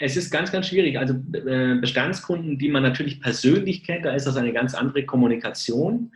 Es 0.00 0.16
ist 0.16 0.30
ganz, 0.30 0.50
ganz 0.50 0.66
schwierig. 0.66 0.98
Also 0.98 1.14
äh, 1.14 1.76
Bestandskunden, 1.76 2.58
die 2.58 2.68
man 2.68 2.82
natürlich 2.82 3.20
persönlich 3.20 3.84
kennt, 3.84 4.04
da 4.04 4.14
ist 4.14 4.26
das 4.26 4.36
eine 4.36 4.52
ganz 4.52 4.74
andere 4.74 5.06
Kommunikation. 5.06 6.12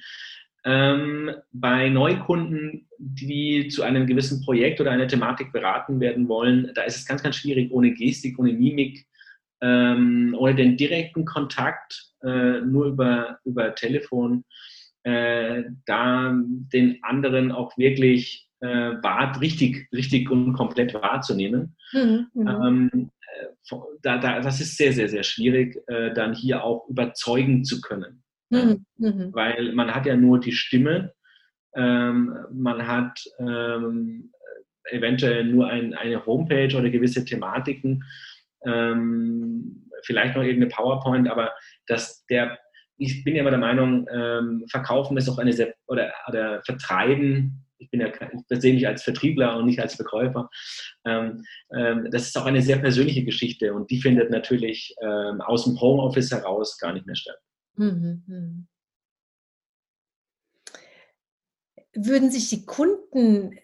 Ähm, 0.65 1.35
bei 1.53 1.89
Neukunden, 1.89 2.88
die 2.99 3.69
zu 3.69 3.83
einem 3.83 4.07
gewissen 4.07 4.43
Projekt 4.43 4.81
oder 4.81 4.91
einer 4.91 5.09
Thematik 5.09 5.53
beraten 5.53 6.01
werden 6.01 6.29
wollen, 6.29 6.73
da 6.75 6.83
ist 6.83 6.97
es 6.97 7.07
ganz, 7.07 7.23
ganz 7.23 7.37
schwierig, 7.37 7.71
ohne 7.71 7.93
Gestik, 7.93 8.39
ohne 8.39 8.53
Mimik, 8.53 9.07
ähm, 9.61 10.35
ohne 10.39 10.55
den 10.55 10.77
direkten 10.77 11.25
Kontakt, 11.25 12.13
äh, 12.23 12.61
nur 12.61 12.87
über, 12.87 13.39
über 13.45 13.75
Telefon, 13.75 14.45
äh, 15.05 15.65
da 15.87 16.33
den 16.35 16.99
anderen 17.03 17.53
auch 17.53 17.77
wirklich 17.79 18.49
äh, 18.61 18.67
wahr, 18.67 19.41
richtig, 19.41 19.89
richtig 19.93 20.31
und 20.31 20.53
komplett 20.53 20.95
wahrzunehmen. 20.95 21.77
Mhm, 21.93 22.27
mhm. 22.35 22.49
ähm, 22.49 23.11
äh, 23.21 23.77
da, 24.03 24.19
da, 24.19 24.41
das 24.41 24.61
ist 24.61 24.77
sehr, 24.77 24.93
sehr, 24.93 25.09
sehr 25.09 25.23
schwierig, 25.23 25.77
äh, 25.87 26.13
dann 26.13 26.35
hier 26.35 26.65
auch 26.65 26.89
überzeugen 26.89 27.65
zu 27.65 27.81
können. 27.81 28.23
Mhm, 28.51 28.85
mhm. 28.97 29.31
Weil 29.33 29.73
man 29.75 29.95
hat 29.95 30.07
ja 30.07 30.17
nur 30.17 30.41
die 30.41 30.53
Stimme, 30.53 31.13
ähm, 31.75 32.37
man 32.53 32.87
hat 32.87 33.23
ähm, 33.39 34.33
eventuell 34.91 35.45
nur 35.45 35.69
ein, 35.69 35.95
eine 35.95 36.25
Homepage 36.25 36.77
oder 36.77 36.91
gewisse 36.91 37.25
Thematiken, 37.25 38.05
ähm, 38.65 39.91
vielleicht 40.05 40.37
noch 40.37 40.43
irgendeine 40.43 40.71
PowerPoint, 40.71 41.29
aber 41.29 41.53
dass 41.87 42.25
der, 42.27 42.59
ich 42.97 43.23
bin 43.25 43.35
ja 43.35 43.43
immer 43.43 43.51
der 43.51 43.59
Meinung, 43.59 44.07
ähm, 44.13 44.65
Verkaufen 44.71 45.17
ist 45.17 45.29
auch 45.29 45.39
eine 45.39 45.53
sehr, 45.53 45.75
oder, 45.87 46.13
oder 46.29 46.63
Vertreiben 46.63 47.65
ich 47.79 47.91
bin 47.91 48.01
ja, 48.01 48.13
sehe 48.49 48.75
mich 48.75 48.87
als 48.87 49.03
Vertriebler 49.03 49.57
und 49.57 49.67
nicht 49.67 49.81
als 49.81 49.95
Verkäufer. 49.95 50.51
Ähm, 51.05 51.45
ähm, 51.73 52.09
das 52.11 52.27
ist 52.27 52.37
auch 52.37 52.47
eine 52.47 52.63
sehr 52.63 52.79
persönliche 52.79 53.25
Geschichte 53.25 53.73
und 53.73 53.91
die 53.91 54.01
findet 54.01 54.31
natürlich 54.31 54.95
ähm, 55.03 55.41
aus 55.41 55.65
dem 55.65 55.81
Homeoffice 55.81 56.31
heraus 56.31 56.79
gar 56.79 56.93
nicht 56.93 57.07
mehr 57.07 57.17
statt. 57.17 57.39
Mhm, 57.77 58.23
mhm. 58.27 58.69
Würden 62.07 62.31
sich 62.31 62.49
die 62.49 62.65
Kunden, 62.65 63.59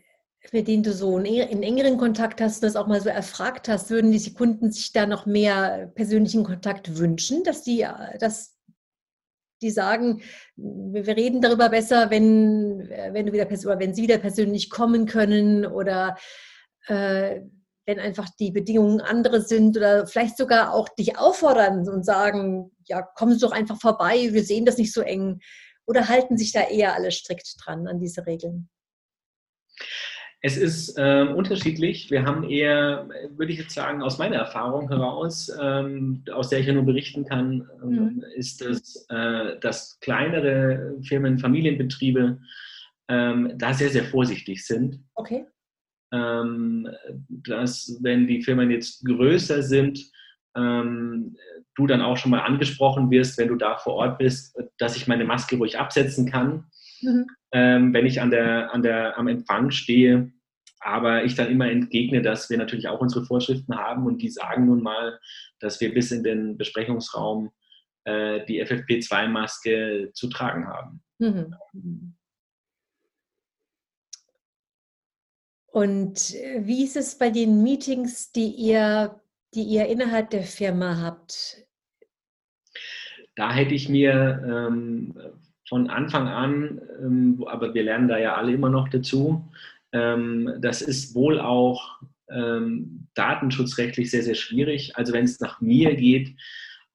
mit 0.52 0.68
denen 0.68 0.82
du 0.82 0.92
so 0.92 1.18
in 1.18 1.62
engeren 1.62 1.96
Kontakt 1.98 2.40
hast 2.40 2.62
und 2.62 2.64
das 2.68 2.76
auch 2.76 2.86
mal 2.86 3.00
so 3.00 3.08
erfragt 3.08 3.68
hast, 3.68 3.90
würden 3.90 4.12
diese 4.12 4.34
Kunden 4.34 4.72
sich 4.72 4.92
da 4.92 5.06
noch 5.06 5.26
mehr 5.26 5.90
persönlichen 5.94 6.44
Kontakt 6.44 6.98
wünschen, 6.98 7.44
dass 7.44 7.62
die, 7.62 7.86
dass 8.18 8.54
die 9.62 9.70
sagen, 9.70 10.22
wir 10.56 11.06
reden 11.06 11.40
darüber 11.40 11.68
besser, 11.68 12.10
wenn, 12.10 12.88
wenn, 13.12 13.26
du 13.26 13.32
wieder, 13.32 13.48
wenn 13.50 13.94
sie 13.94 14.02
wieder 14.02 14.18
persönlich 14.18 14.68
kommen 14.68 15.06
können 15.06 15.64
oder 15.64 16.16
äh, 16.86 17.40
wenn 17.86 17.98
einfach 17.98 18.28
die 18.38 18.50
Bedingungen 18.50 19.00
andere 19.00 19.42
sind 19.42 19.76
oder 19.76 20.06
vielleicht 20.06 20.36
sogar 20.36 20.72
auch 20.72 20.88
dich 20.88 21.18
auffordern 21.18 21.88
und 21.88 22.04
sagen, 22.04 22.70
ja, 22.86 23.02
kommen 23.02 23.34
Sie 23.34 23.40
doch 23.40 23.52
einfach 23.52 23.78
vorbei, 23.78 24.28
wir 24.32 24.42
sehen 24.42 24.64
das 24.64 24.78
nicht 24.78 24.92
so 24.92 25.02
eng. 25.02 25.40
Oder 25.86 26.08
halten 26.08 26.36
sich 26.36 26.52
da 26.52 26.62
eher 26.68 26.94
alle 26.94 27.10
strikt 27.10 27.56
dran 27.58 27.86
an 27.86 28.00
diese 28.00 28.26
Regeln? 28.26 28.68
Es 30.40 30.56
ist 30.58 30.98
äh, 30.98 31.22
unterschiedlich. 31.22 32.10
Wir 32.10 32.24
haben 32.24 32.48
eher, 32.48 33.08
würde 33.30 33.52
ich 33.52 33.58
jetzt 33.58 33.74
sagen, 33.74 34.02
aus 34.02 34.18
meiner 34.18 34.36
Erfahrung 34.36 34.88
heraus, 34.88 35.50
ähm, 35.58 36.22
aus 36.30 36.50
der 36.50 36.60
ich 36.60 36.66
ja 36.66 36.74
nur 36.74 36.84
berichten 36.84 37.24
kann, 37.24 37.68
ähm, 37.82 37.90
mhm. 37.90 38.24
ist 38.34 38.60
es, 38.60 39.06
äh, 39.08 39.58
dass 39.60 39.98
kleinere 40.00 40.96
Firmen, 41.02 41.38
Familienbetriebe 41.38 42.38
ähm, 43.08 43.52
da 43.56 43.72
sehr, 43.72 43.88
sehr 43.88 44.04
vorsichtig 44.04 44.66
sind. 44.66 45.00
Okay 45.14 45.46
ähm, 46.14 46.88
dass 47.28 47.98
wenn 48.02 48.26
die 48.26 48.42
Firmen 48.42 48.70
jetzt 48.70 49.04
größer 49.04 49.62
sind, 49.62 50.10
ähm, 50.56 51.36
du 51.74 51.86
dann 51.86 52.02
auch 52.02 52.16
schon 52.16 52.30
mal 52.30 52.40
angesprochen 52.40 53.10
wirst, 53.10 53.38
wenn 53.38 53.48
du 53.48 53.56
da 53.56 53.76
vor 53.76 53.94
Ort 53.94 54.18
bist, 54.18 54.56
dass 54.78 54.96
ich 54.96 55.06
meine 55.06 55.24
Maske 55.24 55.56
ruhig 55.56 55.78
absetzen 55.78 56.30
kann, 56.30 56.66
mhm. 57.02 57.26
ähm, 57.52 57.92
wenn 57.92 58.06
ich 58.06 58.20
an 58.20 58.30
der, 58.30 58.72
an 58.72 58.82
der, 58.82 59.18
am 59.18 59.28
Empfang 59.28 59.70
stehe. 59.70 60.32
Aber 60.80 61.24
ich 61.24 61.34
dann 61.34 61.50
immer 61.50 61.70
entgegne, 61.70 62.20
dass 62.20 62.50
wir 62.50 62.58
natürlich 62.58 62.88
auch 62.88 63.00
unsere 63.00 63.24
Vorschriften 63.24 63.74
haben 63.74 64.04
und 64.04 64.20
die 64.20 64.28
sagen 64.28 64.66
nun 64.66 64.82
mal, 64.82 65.18
dass 65.58 65.80
wir 65.80 65.94
bis 65.94 66.12
in 66.12 66.22
den 66.22 66.58
Besprechungsraum 66.58 67.50
äh, 68.04 68.44
die 68.44 68.62
FFP2-Maske 68.62 70.10
zu 70.12 70.28
tragen 70.28 70.66
haben. 70.66 71.02
Mhm. 71.18 72.14
Und 75.74 76.34
äh, 76.34 76.60
wie 76.64 76.84
ist 76.84 76.96
es 76.96 77.18
bei 77.18 77.30
den 77.30 77.62
Meetings, 77.62 78.30
die 78.30 78.48
ihr, 78.48 79.20
die 79.54 79.62
ihr 79.62 79.86
innerhalb 79.86 80.30
der 80.30 80.42
Firma 80.42 81.00
habt? 81.00 81.64
Da 83.36 83.52
hätte 83.52 83.74
ich 83.74 83.88
mir 83.88 84.42
ähm, 84.46 85.14
von 85.68 85.88
Anfang 85.90 86.28
an, 86.28 86.80
ähm, 87.00 87.44
aber 87.46 87.74
wir 87.74 87.82
lernen 87.82 88.08
da 88.08 88.18
ja 88.18 88.34
alle 88.34 88.52
immer 88.52 88.70
noch 88.70 88.88
dazu, 88.88 89.48
ähm, 89.92 90.54
das 90.60 90.82
ist 90.82 91.14
wohl 91.14 91.40
auch 91.40 92.00
ähm, 92.30 93.08
datenschutzrechtlich 93.14 94.10
sehr, 94.10 94.22
sehr 94.22 94.34
schwierig. 94.34 94.96
Also 94.96 95.12
wenn 95.12 95.24
es 95.24 95.40
nach 95.40 95.60
mir 95.60 95.94
geht, 95.94 96.34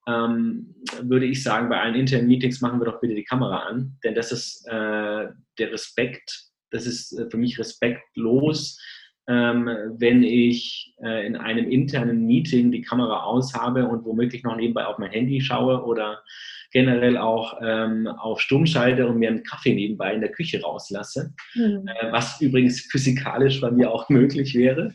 ähm, 0.07 0.75
würde 1.01 1.25
ich 1.25 1.43
sagen, 1.43 1.69
bei 1.69 1.79
allen 1.79 1.95
internen 1.95 2.27
Meetings 2.27 2.61
machen 2.61 2.79
wir 2.79 2.85
doch 2.85 2.99
bitte 2.99 3.15
die 3.15 3.23
Kamera 3.23 3.67
an, 3.67 3.97
denn 4.03 4.15
das 4.15 4.31
ist 4.31 4.65
äh, 4.67 5.27
der 5.57 5.71
Respekt 5.71 6.49
das 6.71 6.85
ist 6.85 7.13
äh, 7.13 7.29
für 7.29 7.37
mich 7.37 7.59
respektlos, 7.59 8.79
wenn 9.29 10.23
ich 10.23 10.93
äh, 11.03 11.25
in 11.25 11.35
einem 11.35 11.69
internen 11.69 12.25
Meeting 12.25 12.71
die 12.71 12.81
Kamera 12.81 13.23
aus 13.23 13.53
habe 13.53 13.87
und 13.87 14.03
womöglich 14.05 14.43
noch 14.43 14.55
nebenbei 14.55 14.85
auf 14.85 14.97
mein 14.97 15.11
Handy 15.11 15.39
schaue 15.41 15.83
oder 15.83 16.23
generell 16.71 17.17
auch 17.17 17.59
ähm, 17.61 18.07
auf 18.07 18.41
Stumm 18.41 18.65
schalte 18.65 19.07
und 19.07 19.17
mir 19.17 19.29
einen 19.29 19.43
Kaffee 19.43 19.73
nebenbei 19.73 20.13
in 20.13 20.21
der 20.21 20.31
Küche 20.31 20.61
rauslasse, 20.61 21.33
mhm. 21.55 21.87
äh, 21.87 22.11
was 22.11 22.41
übrigens 22.41 22.81
physikalisch 22.81 23.61
bei 23.61 23.71
mir 23.71 23.91
auch 23.91 24.09
möglich 24.09 24.55
wäre. 24.55 24.93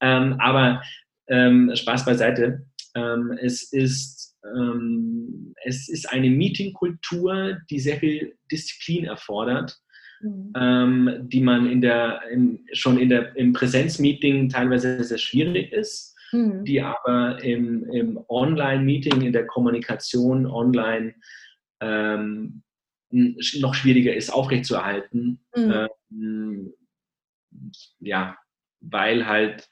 ähm, 0.00 0.36
aber 0.40 0.82
ähm, 1.28 1.72
Spaß 1.74 2.04
beiseite. 2.04 2.66
Ähm, 2.94 3.38
es 3.40 3.72
ist 3.72 4.36
ähm, 4.56 5.54
es 5.64 5.88
ist 5.88 6.12
eine 6.12 6.30
Meetingkultur, 6.30 7.58
die 7.70 7.80
sehr 7.80 7.98
viel 7.98 8.36
Disziplin 8.50 9.04
erfordert 9.04 9.76
mhm. 10.20 10.52
ähm, 10.56 11.10
die 11.22 11.40
man 11.40 11.70
in 11.70 11.80
der, 11.80 12.22
in, 12.30 12.64
schon 12.72 12.98
in 12.98 13.08
der, 13.08 13.36
im 13.36 13.52
Präsenzmeeting 13.52 14.48
teilweise 14.48 15.02
sehr 15.02 15.18
schwierig 15.18 15.72
ist, 15.72 16.16
mhm. 16.32 16.64
die 16.64 16.80
aber 16.80 17.42
im, 17.42 17.84
im 17.90 18.20
Online-Meeting, 18.28 19.22
in 19.22 19.32
der 19.32 19.46
Kommunikation 19.46 20.46
online 20.46 21.14
ähm, 21.80 22.62
noch 23.10 23.74
schwieriger 23.74 24.14
ist, 24.14 24.30
aufrechtzuerhalten. 24.30 25.40
Mhm. 25.54 25.88
Ähm, 26.10 26.74
ja, 28.00 28.36
weil 28.80 29.26
halt 29.26 29.68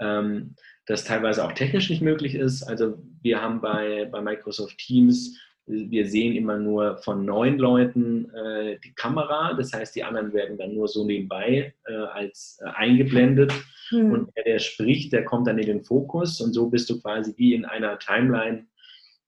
ähm, 0.00 0.54
das 0.86 1.04
teilweise 1.04 1.44
auch 1.44 1.52
technisch 1.52 1.90
nicht 1.90 2.02
möglich 2.02 2.34
ist. 2.34 2.62
Also 2.62 3.02
wir 3.22 3.40
haben 3.40 3.60
bei, 3.60 4.08
bei 4.10 4.20
Microsoft 4.20 4.78
Teams 4.78 5.38
wir 5.66 6.06
sehen 6.06 6.34
immer 6.34 6.58
nur 6.58 6.98
von 6.98 7.24
neun 7.24 7.58
Leuten 7.58 8.30
äh, 8.34 8.78
die 8.84 8.92
Kamera, 8.94 9.54
das 9.54 9.72
heißt, 9.72 9.94
die 9.94 10.02
anderen 10.02 10.32
werden 10.32 10.58
dann 10.58 10.74
nur 10.74 10.88
so 10.88 11.04
nebenbei 11.04 11.74
äh, 11.86 11.92
als 11.92 12.60
äh, 12.64 12.70
eingeblendet. 12.70 13.52
Mhm. 13.90 14.12
Und 14.12 14.36
der, 14.36 14.44
der 14.44 14.58
spricht, 14.58 15.12
der 15.12 15.24
kommt 15.24 15.46
dann 15.46 15.58
in 15.58 15.66
den 15.66 15.84
Fokus 15.84 16.40
und 16.40 16.52
so 16.52 16.68
bist 16.68 16.90
du 16.90 17.00
quasi 17.00 17.32
wie 17.36 17.54
in 17.54 17.64
einer 17.64 17.98
Timeline, 17.98 18.66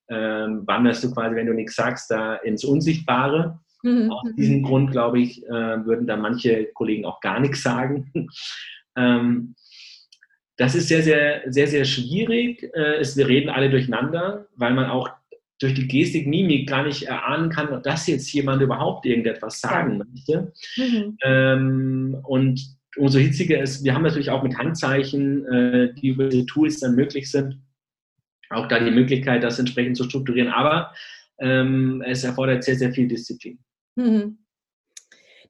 ähm, 0.09 0.63
wanderst 0.67 1.05
du 1.05 1.13
quasi, 1.13 1.37
wenn 1.37 1.47
du 1.47 1.55
nichts 1.55 1.77
sagst, 1.77 2.11
da 2.11 2.37
ins 2.37 2.65
Unsichtbare. 2.65 3.61
Mhm. 3.83 4.11
Aus 4.11 4.35
diesem 4.37 4.63
Grund, 4.63 4.91
glaube 4.91 5.21
ich, 5.21 5.45
äh, 5.47 5.51
würden 5.85 6.07
da 6.07 6.17
manche 6.17 6.67
Kollegen 6.75 7.05
auch 7.05 7.21
gar 7.21 7.41
nichts 7.41 7.63
sagen. 7.63 8.11
Ähm, 8.95 9.55
das 10.59 10.75
ist 10.75 10.89
sehr, 10.89 11.03
sehr, 11.03 11.43
sehr, 11.47 11.67
sehr 11.67 11.87
schwierig. 11.87 12.63
Äh, 12.75 12.97
es, 13.01 13.17
wir 13.17 13.27
reden 13.27 13.49
alle 13.49 13.71
durcheinander, 13.71 14.49
weil 14.55 14.75
man 14.75 14.91
auch 14.91 15.09
durch 15.63 15.75
die 15.75 15.89
Gestik, 15.89 16.27
Mimik 16.27 16.69
gar 16.69 16.85
nicht 16.85 17.05
erahnen 17.05 17.51
kann, 17.51 17.83
dass 17.83 18.07
jetzt 18.07 18.33
jemand 18.33 18.63
überhaupt 18.63 19.07
irgendetwas 19.07 19.61
sagen 19.61 19.99
ja. 19.99 20.05
möchte. 20.05 20.53
Mhm. 20.77 21.19
Ähm, 21.23 22.19
und 22.25 22.77
umso 22.97 23.19
hitziger 23.19 23.61
ist, 23.61 23.85
wir 23.85 23.95
haben 23.95 24.03
natürlich 24.03 24.31
auch 24.31 24.43
mit 24.43 24.59
Handzeichen, 24.59 25.47
äh, 25.47 25.95
die 25.95 26.09
über 26.09 26.29
diese 26.29 26.47
Tools 26.47 26.81
dann 26.81 26.95
möglich 26.95 27.31
sind, 27.31 27.61
auch 28.51 28.69
da 28.69 28.79
die 28.79 28.91
Möglichkeit, 28.91 29.43
das 29.43 29.59
entsprechend 29.59 29.97
zu 29.97 30.05
strukturieren. 30.05 30.49
Aber 30.49 30.93
ähm, 31.39 32.03
es 32.07 32.25
erfordert 32.25 32.65
sehr, 32.65 32.77
sehr 32.77 32.93
viel 32.93 33.09
Disziplin. 33.09 33.59
Mhm. 33.97 34.39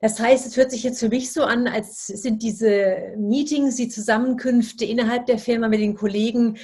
Das 0.01 0.19
heißt, 0.19 0.47
es 0.47 0.57
hört 0.57 0.73
sich 0.73 0.83
jetzt 0.83 0.99
für 0.99 1.09
mich 1.09 1.33
so 1.33 1.45
an, 1.45 1.69
als 1.69 2.09
sind 2.09 2.43
diese 2.43 3.15
Meetings, 3.17 3.77
die 3.77 3.89
Zusammenkünfte 3.89 4.85
innerhalb 4.85 5.27
der 5.27 5.39
Firma 5.39 5.69
mit 5.69 5.79
den 5.79 5.95
Kollegen 5.95 6.59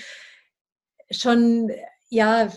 schon 1.10 1.70
ja 2.10 2.52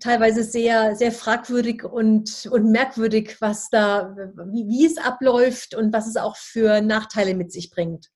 teilweise 0.00 0.44
sehr, 0.44 0.96
sehr 0.96 1.12
fragwürdig 1.12 1.84
und, 1.84 2.48
und 2.50 2.70
merkwürdig, 2.70 3.36
was 3.40 3.68
da, 3.70 4.16
wie, 4.50 4.68
wie 4.68 4.86
es 4.86 4.98
abläuft 4.98 5.74
und 5.74 5.92
was 5.92 6.06
es 6.06 6.16
auch 6.16 6.36
für 6.36 6.80
Nachteile 6.80 7.34
mit 7.34 7.52
sich 7.52 7.70
bringt. 7.70 8.08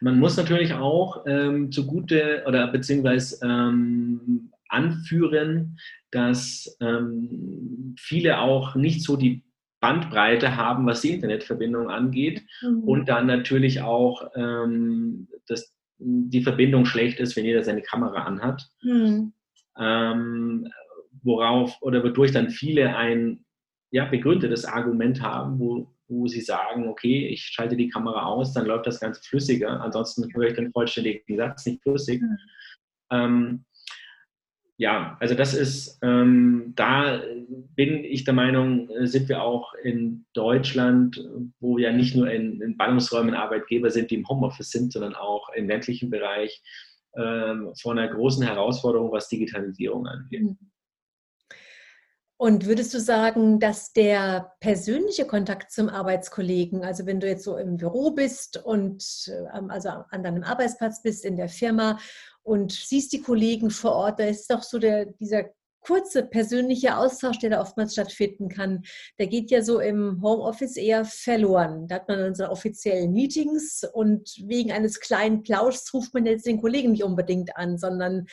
Man 0.00 0.18
muss 0.20 0.36
natürlich 0.36 0.72
auch 0.74 1.24
ähm, 1.26 1.72
zugute 1.72 2.44
oder 2.46 2.68
beziehungsweise 2.68 3.44
ähm, 3.44 4.52
anführen, 4.68 5.78
dass 6.10 6.76
ähm, 6.80 7.94
viele 7.98 8.38
auch 8.38 8.76
nicht 8.76 9.02
so 9.02 9.16
die 9.16 9.44
Bandbreite 9.80 10.56
haben, 10.56 10.86
was 10.86 11.02
die 11.02 11.12
Internetverbindung 11.12 11.90
angeht 11.90 12.42
mhm. 12.62 12.82
und 12.84 13.08
dann 13.08 13.26
natürlich 13.26 13.80
auch, 13.80 14.30
ähm, 14.34 15.28
dass 15.46 15.74
die 15.98 16.42
Verbindung 16.42 16.84
schlecht 16.84 17.18
ist, 17.18 17.36
wenn 17.36 17.44
jeder 17.44 17.64
seine 17.64 17.82
Kamera 17.82 18.22
anhat. 18.22 18.68
Mhm. 18.82 19.32
Ähm, 19.78 20.68
worauf 21.22 21.80
oder 21.82 22.02
wodurch 22.02 22.32
dann 22.32 22.50
viele 22.50 22.96
ein 22.96 23.44
ja, 23.90 24.04
begründetes 24.04 24.64
Argument 24.64 25.22
haben, 25.22 25.58
wo, 25.58 25.94
wo 26.08 26.26
sie 26.26 26.40
sagen, 26.40 26.88
okay, 26.88 27.28
ich 27.28 27.42
schalte 27.42 27.76
die 27.76 27.88
Kamera 27.88 28.24
aus, 28.24 28.52
dann 28.52 28.66
läuft 28.66 28.86
das 28.86 29.00
Ganze 29.00 29.22
flüssiger. 29.22 29.80
Ansonsten 29.80 30.32
höre 30.34 30.48
ich 30.48 30.54
den 30.54 30.72
vollständigen 30.72 31.36
Satz 31.36 31.66
nicht 31.66 31.82
flüssig. 31.82 32.20
Mhm. 32.20 32.38
Ähm, 33.10 33.64
ja, 34.80 35.16
also 35.18 35.34
das 35.34 35.54
ist, 35.54 35.98
ähm, 36.02 36.72
da 36.76 37.20
bin 37.74 38.04
ich 38.04 38.22
der 38.22 38.34
Meinung, 38.34 38.88
sind 39.06 39.28
wir 39.28 39.42
auch 39.42 39.74
in 39.74 40.24
Deutschland, 40.34 41.20
wo 41.58 41.76
wir 41.76 41.90
ja 41.90 41.92
nicht 41.92 42.14
nur 42.14 42.30
in, 42.30 42.60
in 42.60 42.76
Ballungsräumen 42.76 43.34
Arbeitgeber 43.34 43.90
sind, 43.90 44.12
die 44.12 44.14
im 44.14 44.28
Homeoffice 44.28 44.70
sind, 44.70 44.92
sondern 44.92 45.16
auch 45.16 45.48
im 45.56 45.66
ländlichen 45.66 46.10
Bereich 46.10 46.62
ähm, 47.18 47.72
vor 47.80 47.92
einer 47.92 48.08
großen 48.08 48.44
Herausforderung, 48.44 49.10
was 49.12 49.28
Digitalisierung 49.28 50.06
angeht. 50.06 50.42
Mhm. 50.42 50.58
Und 52.40 52.66
würdest 52.66 52.94
du 52.94 53.00
sagen, 53.00 53.58
dass 53.58 53.92
der 53.92 54.52
persönliche 54.60 55.26
Kontakt 55.26 55.72
zum 55.72 55.88
Arbeitskollegen, 55.88 56.84
also 56.84 57.04
wenn 57.04 57.18
du 57.18 57.26
jetzt 57.26 57.42
so 57.42 57.56
im 57.56 57.78
Büro 57.78 58.12
bist 58.12 58.64
und 58.64 59.04
ähm, 59.52 59.70
also 59.70 59.88
an 59.88 60.22
deinem 60.22 60.44
Arbeitsplatz 60.44 61.02
bist 61.02 61.24
in 61.24 61.36
der 61.36 61.48
Firma 61.48 61.98
und 62.44 62.70
siehst 62.70 63.12
die 63.12 63.22
Kollegen 63.22 63.70
vor 63.70 63.92
Ort, 63.92 64.20
da 64.20 64.24
ist 64.24 64.48
doch 64.52 64.62
so 64.62 64.78
der, 64.78 65.06
dieser 65.06 65.46
kurze 65.88 66.22
persönliche 66.22 66.98
Austausch, 66.98 67.38
der 67.38 67.48
da 67.48 67.60
oftmals 67.62 67.94
stattfinden 67.94 68.50
kann, 68.50 68.82
der 69.18 69.26
geht 69.26 69.50
ja 69.50 69.62
so 69.62 69.80
im 69.80 70.20
Homeoffice 70.22 70.76
eher 70.76 71.06
verloren. 71.06 71.88
Da 71.88 71.94
hat 71.94 72.08
man 72.08 72.18
dann 72.18 72.34
so 72.34 72.46
offiziellen 72.46 73.14
Meetings 73.14 73.84
und 73.94 74.28
wegen 74.46 74.70
eines 74.70 75.00
kleinen 75.00 75.42
Plauschs 75.42 75.94
ruft 75.94 76.12
man 76.12 76.26
jetzt 76.26 76.44
den 76.44 76.60
Kollegen 76.60 76.92
nicht 76.92 77.04
unbedingt 77.04 77.56
an, 77.56 77.78
sondern 77.78 78.26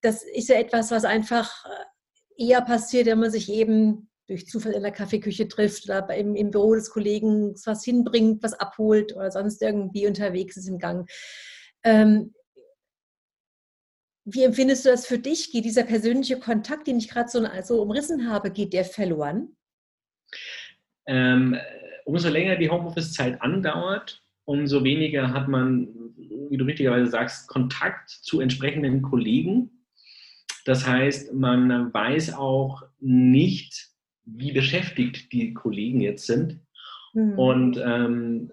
das 0.00 0.24
ist 0.24 0.48
ja 0.48 0.56
etwas, 0.56 0.90
was 0.90 1.04
einfach 1.04 1.64
äh, 1.64 2.48
eher 2.48 2.62
passiert, 2.62 3.06
wenn 3.06 3.20
man 3.20 3.30
sich 3.30 3.48
eben 3.52 4.10
durch 4.26 4.48
Zufall 4.48 4.72
in 4.72 4.82
der 4.82 4.90
Kaffeeküche 4.90 5.46
trifft 5.46 5.84
oder 5.84 6.12
im, 6.16 6.34
im 6.34 6.50
Büro 6.50 6.74
des 6.74 6.90
Kollegen 6.90 7.54
was 7.66 7.84
hinbringt, 7.84 8.42
was 8.42 8.54
abholt 8.54 9.14
oder 9.14 9.30
sonst 9.30 9.62
irgendwie 9.62 10.08
unterwegs 10.08 10.56
ist 10.56 10.68
im 10.68 10.78
Gang. 10.78 11.08
Ähm, 11.84 12.34
wie 14.24 14.44
empfindest 14.44 14.84
du 14.84 14.90
das 14.90 15.06
für 15.06 15.18
dich? 15.18 15.50
Geht 15.50 15.64
dieser 15.64 15.84
persönliche 15.84 16.38
Kontakt, 16.38 16.86
den 16.86 16.98
ich 16.98 17.08
gerade 17.08 17.28
so, 17.28 17.44
so 17.62 17.82
umrissen 17.82 18.28
habe, 18.30 18.50
geht 18.50 18.72
der 18.72 18.84
verloren? 18.84 19.56
Ähm, 21.06 21.56
umso 22.04 22.28
länger 22.28 22.56
die 22.56 22.70
Homeoffice-Zeit 22.70 23.40
andauert, 23.40 24.22
umso 24.44 24.84
weniger 24.84 25.32
hat 25.32 25.48
man, 25.48 25.88
wie 26.16 26.56
du 26.56 26.64
richtigerweise 26.64 27.10
sagst, 27.10 27.48
Kontakt 27.48 28.10
zu 28.10 28.40
entsprechenden 28.40 29.02
Kollegen. 29.02 29.84
Das 30.64 30.86
heißt, 30.86 31.32
man 31.32 31.92
weiß 31.92 32.34
auch 32.34 32.82
nicht, 32.98 33.88
wie 34.24 34.52
beschäftigt 34.52 35.32
die 35.32 35.54
Kollegen 35.54 36.00
jetzt 36.00 36.26
sind. 36.26 36.60
Mhm. 37.14 37.38
Und 37.38 37.80
ähm, 37.82 38.52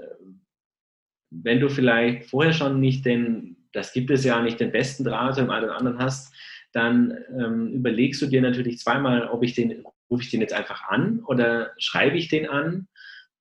wenn 1.30 1.60
du 1.60 1.69
vielleicht 1.69 2.30
vorher 2.30 2.53
schon 2.53 2.80
nicht 2.80 3.06
den 3.06 3.57
das 3.73 3.93
gibt 3.93 4.12
es 4.12 4.23
ja 4.23 4.41
nicht 4.41 4.60
den 4.60 4.71
besten 4.71 5.03
Draht 5.03 5.38
im 5.38 5.49
einen 5.49 5.65
oder 5.65 5.77
anderen 5.77 5.99
hast, 5.99 6.34
dann 6.73 7.17
ähm, 7.38 7.71
überlegst 7.73 8.21
du 8.21 8.27
dir 8.27 8.41
natürlich 8.41 8.80
zweimal, 8.80 9.27
ob 9.27 9.43
ich 9.43 9.53
den, 9.56 9.84
rufe 10.10 10.23
ich 10.23 10.30
den 10.30 10.41
jetzt 10.41 10.53
einfach 10.53 10.88
an 10.89 11.21
oder 11.25 11.71
schreibe 11.77 12.17
ich 12.17 12.30
den 12.30 12.47
an. 12.47 12.88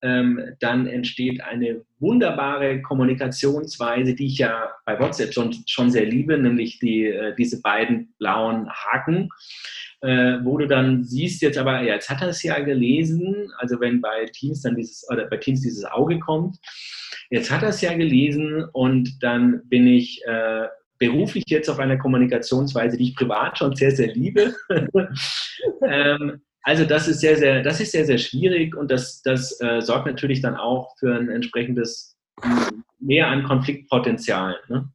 Ähm, 0.02 0.40
dann 0.60 0.86
entsteht 0.86 1.42
eine 1.42 1.82
wunderbare 1.98 2.82
Kommunikationsweise, 2.82 4.14
die 4.14 4.26
ich 4.26 4.38
ja 4.38 4.70
bei 4.84 5.00
WhatsApp 5.00 5.32
schon, 5.32 5.54
schon 5.66 5.90
sehr 5.90 6.04
liebe, 6.04 6.38
nämlich 6.38 6.78
die, 6.78 7.06
äh, 7.06 7.34
diese 7.34 7.62
beiden 7.62 8.14
blauen 8.18 8.68
Haken, 8.68 9.30
äh, 10.02 10.38
wo 10.42 10.58
du 10.58 10.66
dann 10.66 11.02
siehst 11.02 11.40
jetzt 11.40 11.56
aber, 11.56 11.80
ja, 11.80 11.94
jetzt 11.94 12.10
hat 12.10 12.20
er 12.20 12.28
es 12.28 12.42
ja 12.42 12.58
gelesen, 12.60 13.50
also 13.56 13.80
wenn 13.80 14.02
bei 14.02 14.26
Teams 14.26 14.60
dann 14.62 14.76
dieses, 14.76 15.06
oder 15.10 15.26
bei 15.26 15.38
Teams 15.38 15.62
dieses 15.62 15.84
Auge 15.86 16.18
kommt, 16.18 16.58
Jetzt 17.30 17.50
hat 17.50 17.62
er 17.62 17.70
es 17.70 17.80
ja 17.80 17.94
gelesen 17.94 18.64
und 18.72 19.22
dann 19.22 19.62
bin 19.68 19.86
ich 19.86 20.22
äh, 20.26 20.66
beruflich 20.98 21.44
jetzt 21.48 21.68
auf 21.68 21.78
einer 21.78 21.98
Kommunikationsweise, 21.98 22.96
die 22.96 23.10
ich 23.10 23.16
privat 23.16 23.58
schon 23.58 23.74
sehr, 23.74 23.90
sehr 23.90 24.14
liebe. 24.14 24.54
ähm, 25.82 26.40
also 26.62 26.84
das 26.84 27.06
ist 27.06 27.20
sehr, 27.20 27.36
sehr, 27.36 27.62
das 27.62 27.80
ist 27.80 27.92
sehr, 27.92 28.04
sehr 28.06 28.18
schwierig 28.18 28.76
und 28.76 28.90
das, 28.90 29.22
das 29.22 29.60
äh, 29.60 29.80
sorgt 29.80 30.06
natürlich 30.06 30.40
dann 30.40 30.56
auch 30.56 30.96
für 30.98 31.14
ein 31.14 31.28
entsprechendes 31.28 32.16
mehr 32.98 33.28
an 33.28 33.44
Konfliktpotenzial. 33.44 34.56
Ne? 34.68 34.88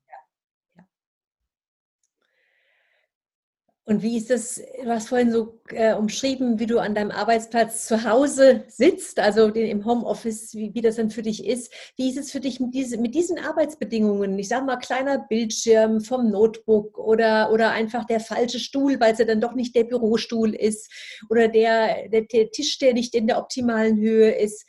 Und 3.92 4.04
wie 4.04 4.16
ist 4.16 4.30
das, 4.30 4.62
du 4.82 4.90
hast 4.90 5.10
vorhin 5.10 5.34
so 5.34 5.60
äh, 5.68 5.94
umschrieben, 5.94 6.60
wie 6.60 6.66
du 6.66 6.80
an 6.80 6.96
deinem 6.96 7.12
Arbeitsplatz 7.12 7.88
zu 7.88 8.06
Hause 8.06 8.64
sitzt, 8.70 9.20
also 9.20 9.48
im 9.48 9.84
Homeoffice, 9.84 10.56
wie, 10.56 10.74
wie 10.74 10.80
das 10.80 10.96
dann 10.96 11.10
für 11.10 11.24
dich 11.24 11.46
ist. 11.46 11.74
Wie 11.98 12.10
ist 12.10 12.18
es 12.18 12.32
für 12.32 12.40
dich 12.40 12.62
mit, 12.62 12.74
diese, 12.74 12.98
mit 12.98 13.16
diesen 13.16 13.38
Arbeitsbedingungen? 13.38 14.40
Ich 14.40 14.48
sage 14.48 14.64
mal, 14.64 14.78
kleiner 14.78 15.18
Bildschirm 15.18 16.00
vom 16.00 16.32
Notebook 16.32 16.98
oder, 17.00 17.52
oder 17.52 17.72
einfach 17.72 18.06
der 18.06 18.22
falsche 18.22 18.60
Stuhl, 18.60 18.98
weil 19.02 19.12
es 19.12 19.20
ja 19.20 19.26
dann 19.26 19.42
doch 19.42 19.56
nicht 19.56 19.76
der 19.76 19.84
Bürostuhl 19.84 20.56
ist 20.56 20.90
oder 21.30 21.50
der, 21.50 22.08
der, 22.08 22.22
der 22.22 22.50
Tisch, 22.50 22.78
der 22.80 22.94
nicht 22.94 23.14
in 23.14 23.28
der 23.28 23.40
optimalen 23.40 23.98
Höhe 23.98 24.32
ist. 24.32 24.66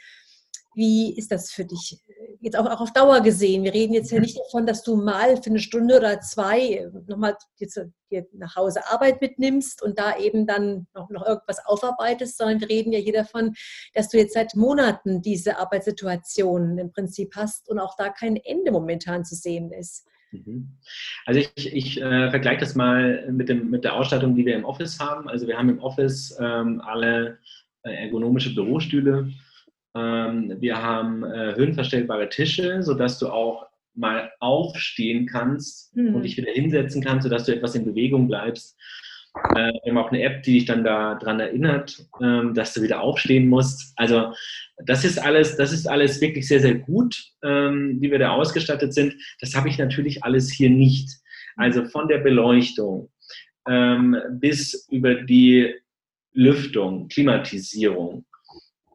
Wie 0.75 1.17
ist 1.17 1.31
das 1.31 1.51
für 1.51 1.65
dich? 1.65 2.03
Jetzt 2.41 2.59
auch, 2.59 2.67
auch 2.67 2.81
auf 2.81 2.93
Dauer 2.93 3.21
gesehen. 3.21 3.63
Wir 3.63 3.75
reden 3.75 3.95
jetzt 3.95 4.11
ja 4.11 4.21
nicht 4.21 4.39
davon, 4.39 4.67
dass 4.67 4.83
du 4.83 4.97
mal 4.97 5.37
für 5.37 5.51
eine 5.51 5.59
Stunde 5.59 5.99
oder 5.99 6.21
zwei 6.21 6.89
nochmal 7.07 7.37
dir 8.11 8.27
nach 8.33 8.57
Hause 8.57 8.81
Arbeit 8.91 9.21
mitnimmst 9.21 9.83
und 9.83 9.99
da 9.99 10.17
eben 10.19 10.47
dann 10.47 10.87
noch, 10.95 11.11
noch 11.11 11.27
irgendwas 11.27 11.65
aufarbeitest, 11.65 12.39
sondern 12.39 12.61
wir 12.61 12.69
reden 12.69 12.93
ja 12.93 12.99
hier 12.99 13.13
davon, 13.13 13.55
dass 13.95 14.09
du 14.09 14.19
jetzt 14.19 14.35
seit 14.35 14.55
Monaten 14.55 15.23
diese 15.23 15.59
Arbeitssituation 15.59 16.79
im 16.79 16.93
Prinzip 16.93 17.35
hast 17.37 17.69
und 17.69 17.79
auch 17.79 17.97
da 17.97 18.09
kein 18.09 18.37
Ende 18.37 18.73
momentan 18.73 19.25
zu 19.25 19.35
sehen 19.35 19.73
ist. 19.73 20.07
Mhm. 20.33 20.79
Also 21.27 21.41
ich, 21.41 21.73
ich 21.73 22.01
äh, 22.01 22.31
vergleiche 22.31 22.61
das 22.61 22.75
mal 22.75 23.31
mit, 23.31 23.49
dem, 23.49 23.71
mit 23.71 23.85
der 23.85 23.95
Ausstattung, 23.95 24.35
die 24.35 24.47
wir 24.47 24.57
im 24.57 24.65
Office 24.65 24.99
haben. 24.99 25.29
Also 25.29 25.47
wir 25.47 25.59
haben 25.59 25.69
im 25.69 25.81
Office 25.81 26.37
ähm, 26.41 26.81
alle 26.85 27.39
äh, 27.83 27.93
ergonomische 27.93 28.55
Bürostühle 28.55 29.31
wir 29.94 30.83
haben 30.83 31.22
äh, 31.24 31.55
höhenverstellbare 31.55 32.28
Tische, 32.28 32.83
sodass 32.83 33.18
du 33.18 33.28
auch 33.28 33.66
mal 33.94 34.33
aufstehen 34.40 35.26
kannst 35.26 35.94
mhm. 35.96 36.14
und 36.14 36.22
dich 36.22 36.37
wieder 36.37 36.52
hinsetzen 36.52 37.02
kannst, 37.02 37.24
sodass 37.24 37.44
du 37.44 37.55
etwas 37.55 37.74
in 37.74 37.85
Bewegung 37.85 38.28
bleibst. 38.28 38.78
Äh, 39.55 39.72
wir 39.85 39.92
haben 39.92 39.98
auch 39.98 40.12
eine 40.12 40.22
App, 40.22 40.42
die 40.42 40.55
dich 40.55 40.64
dann 40.66 40.85
daran 40.85 41.40
erinnert, 41.40 42.05
ähm, 42.20 42.55
dass 42.55 42.74
du 42.74 42.83
wieder 42.83 43.00
aufstehen 43.00 43.48
musst. 43.48 43.92
Also 43.96 44.33
das 44.85 45.05
ist 45.05 45.18
alles, 45.18 45.57
das 45.57 45.72
ist 45.72 45.87
alles 45.87 46.20
wirklich 46.20 46.46
sehr, 46.46 46.61
sehr 46.61 46.74
gut, 46.74 47.22
ähm, 47.42 47.98
wie 48.00 48.11
wir 48.11 48.18
da 48.18 48.33
ausgestattet 48.33 48.92
sind. 48.94 49.14
Das 49.40 49.55
habe 49.55 49.68
ich 49.68 49.78
natürlich 49.78 50.24
alles 50.24 50.50
hier 50.50 50.70
nicht. 50.70 51.11
Also 51.57 51.85
von 51.85 52.09
der 52.09 52.18
Beleuchtung 52.18 53.11
ähm, 53.68 54.16
bis 54.33 54.87
über 54.90 55.14
die 55.14 55.74
Lüftung, 56.33 57.09
Klimatisierung, 57.09 58.24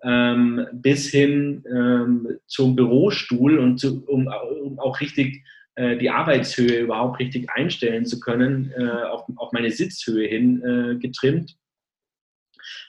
ähm, 0.03 0.67
bis 0.73 1.10
hin 1.10 1.63
ähm, 1.69 2.39
zum 2.45 2.75
Bürostuhl 2.75 3.60
und 3.60 3.79
zu, 3.79 4.05
um, 4.07 4.27
um, 4.63 4.79
auch 4.79 4.99
richtig 5.01 5.43
äh, 5.75 5.97
die 5.97 6.10
Arbeitshöhe 6.10 6.79
überhaupt 6.81 7.19
richtig 7.19 7.49
einstellen 7.49 8.05
zu 8.05 8.19
können, 8.19 8.71
äh, 8.77 8.83
auf, 8.83 9.23
auf, 9.36 9.51
meine 9.51 9.71
Sitzhöhe 9.71 10.27
hin 10.27 10.62
äh, 10.63 10.99
getrimmt, 10.99 11.55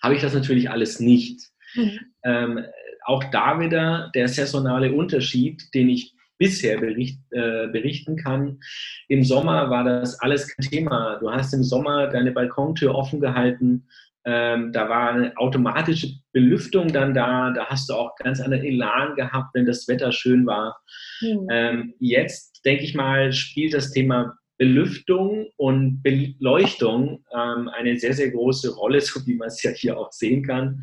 habe 0.03 0.15
ich 0.15 0.21
das 0.21 0.35
natürlich 0.35 0.71
alles 0.71 1.01
nicht. 1.01 1.41
Mhm. 1.75 2.01
Ähm, 2.25 2.65
auch 3.05 3.25
da 3.25 3.59
wieder 3.59 4.11
der 4.15 4.29
saisonale 4.29 4.93
Unterschied, 4.93 5.75
den 5.75 5.89
ich 5.89 6.15
bisher 6.39 6.79
bericht, 6.79 7.21
äh, 7.31 7.67
berichten 7.67 8.17
kann. 8.17 8.61
Im 9.09 9.25
Sommer 9.25 9.71
war 9.71 9.85
das 9.85 10.21
alles 10.21 10.49
kein 10.49 10.71
Thema. 10.71 11.19
Du 11.21 11.31
hast 11.31 11.53
im 11.53 11.65
Sommer 11.65 12.07
deine 12.07 12.33
Balkontür 12.33 12.95
offen 12.95 13.21
gehalten. 13.21 13.89
Ähm, 14.31 14.73
da 14.75 14.91
war 14.91 15.13
eine 15.13 15.35
automatische 15.39 16.09
Belüftung 16.33 16.93
dann 16.93 17.15
da. 17.15 17.51
Da 17.51 17.65
hast 17.67 17.89
du 17.89 17.95
auch 17.95 18.15
ganz 18.17 18.41
anderen 18.41 18.63
Elan 18.63 19.15
gehabt, 19.15 19.55
wenn 19.55 19.65
das 19.65 19.89
Wetter 19.89 20.13
schön 20.13 20.45
war. 20.45 20.79
Mhm. 21.23 21.47
Ähm, 21.51 21.95
jetzt, 21.99 22.61
denke 22.67 22.85
ich 22.85 22.95
mal, 22.95 23.33
spielt 23.33 23.73
das 23.73 23.91
Thema 23.91 24.37
Belüftung 24.59 25.47
und 25.57 26.03
Beleuchtung 26.03 27.25
ähm, 27.33 27.69
eine 27.69 27.97
sehr, 27.97 28.13
sehr 28.13 28.31
große 28.31 28.75
Rolle, 28.75 29.01
so 29.01 29.27
wie 29.27 29.35
man 29.35 29.49
es 29.49 29.63
ja 29.63 29.71
hier 29.71 29.99
auch 29.99 30.13
sehen 30.13 30.43
kann. 30.43 30.83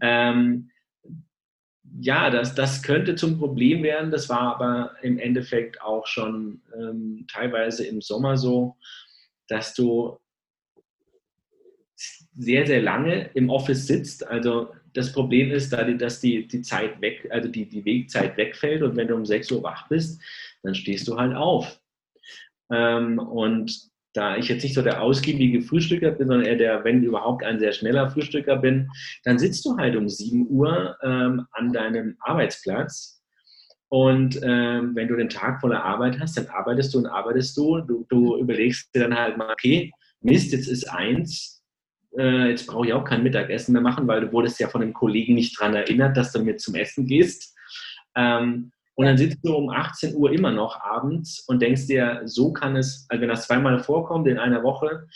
Ähm, 0.00 0.70
ja, 2.00 2.30
das, 2.30 2.56
das 2.56 2.82
könnte 2.82 3.14
zum 3.14 3.38
Problem 3.38 3.84
werden. 3.84 4.10
Das 4.10 4.28
war 4.28 4.56
aber 4.56 4.96
im 5.02 5.20
Endeffekt 5.20 5.80
auch 5.82 6.08
schon 6.08 6.62
ähm, 6.76 7.26
teilweise 7.30 7.86
im 7.86 8.00
Sommer 8.00 8.36
so, 8.36 8.76
dass 9.46 9.72
du 9.74 10.18
sehr, 12.34 12.66
sehr 12.66 12.82
lange 12.82 13.30
im 13.34 13.50
Office 13.50 13.86
sitzt. 13.86 14.26
Also 14.26 14.68
das 14.94 15.12
Problem 15.12 15.50
ist, 15.50 15.72
dass 15.72 16.20
die, 16.20 16.46
die 16.46 16.62
Zeit 16.62 17.00
weg, 17.00 17.26
also 17.30 17.48
die, 17.48 17.68
die 17.68 17.84
Wegzeit 17.84 18.36
wegfällt 18.36 18.82
und 18.82 18.96
wenn 18.96 19.08
du 19.08 19.14
um 19.14 19.24
6 19.24 19.50
Uhr 19.52 19.62
wach 19.62 19.88
bist, 19.88 20.20
dann 20.62 20.74
stehst 20.74 21.08
du 21.08 21.18
halt 21.18 21.34
auf. 21.34 21.80
Ähm, 22.70 23.18
und 23.18 23.90
da 24.14 24.36
ich 24.36 24.48
jetzt 24.48 24.62
nicht 24.62 24.74
so 24.74 24.82
der 24.82 25.00
ausgiebige 25.02 25.62
Frühstücker 25.62 26.10
bin, 26.10 26.28
sondern 26.28 26.46
eher 26.46 26.56
der, 26.56 26.84
wenn 26.84 27.02
überhaupt, 27.02 27.42
ein 27.44 27.58
sehr 27.58 27.72
schneller 27.72 28.10
Frühstücker 28.10 28.56
bin, 28.56 28.90
dann 29.24 29.38
sitzt 29.38 29.64
du 29.64 29.76
halt 29.76 29.96
um 29.96 30.08
7 30.08 30.46
Uhr 30.50 30.96
ähm, 31.02 31.46
an 31.52 31.72
deinem 31.72 32.16
Arbeitsplatz. 32.20 33.22
Und 33.88 34.40
ähm, 34.42 34.94
wenn 34.94 35.08
du 35.08 35.16
den 35.16 35.28
Tag 35.28 35.60
voller 35.60 35.84
Arbeit 35.84 36.18
hast, 36.20 36.36
dann 36.36 36.46
arbeitest 36.46 36.94
du 36.94 36.98
und 36.98 37.06
arbeitest 37.06 37.56
du. 37.56 37.80
Du, 37.80 38.06
du 38.08 38.38
überlegst 38.38 38.94
dir 38.94 39.02
dann 39.02 39.18
halt 39.18 39.36
mal, 39.36 39.50
okay, 39.50 39.92
Mist, 40.20 40.52
jetzt 40.52 40.68
ist 40.68 40.84
eins, 40.84 41.61
äh, 42.16 42.50
jetzt 42.50 42.66
brauche 42.66 42.86
ich 42.86 42.92
auch 42.92 43.04
kein 43.04 43.22
Mittagessen 43.22 43.72
mehr 43.72 43.82
machen, 43.82 44.06
weil 44.06 44.20
du 44.20 44.32
wurdest 44.32 44.60
ja 44.60 44.68
von 44.68 44.80
dem 44.80 44.92
Kollegen 44.92 45.34
nicht 45.34 45.58
daran 45.58 45.74
erinnert, 45.74 46.16
dass 46.16 46.32
du 46.32 46.42
mit 46.42 46.60
zum 46.60 46.74
Essen 46.74 47.06
gehst. 47.06 47.54
Ähm, 48.16 48.72
und 48.94 49.06
dann 49.06 49.16
sitzt 49.16 49.38
du 49.42 49.54
um 49.54 49.70
18 49.70 50.14
Uhr 50.14 50.32
immer 50.32 50.50
noch 50.50 50.80
abends 50.80 51.40
und 51.48 51.62
denkst 51.62 51.86
dir, 51.86 52.22
so 52.24 52.52
kann 52.52 52.76
es, 52.76 53.06
also 53.08 53.22
wenn 53.22 53.28
das 53.28 53.46
zweimal 53.46 53.82
vorkommt 53.82 54.28
in 54.28 54.38
einer 54.38 54.62
Woche, 54.62 55.08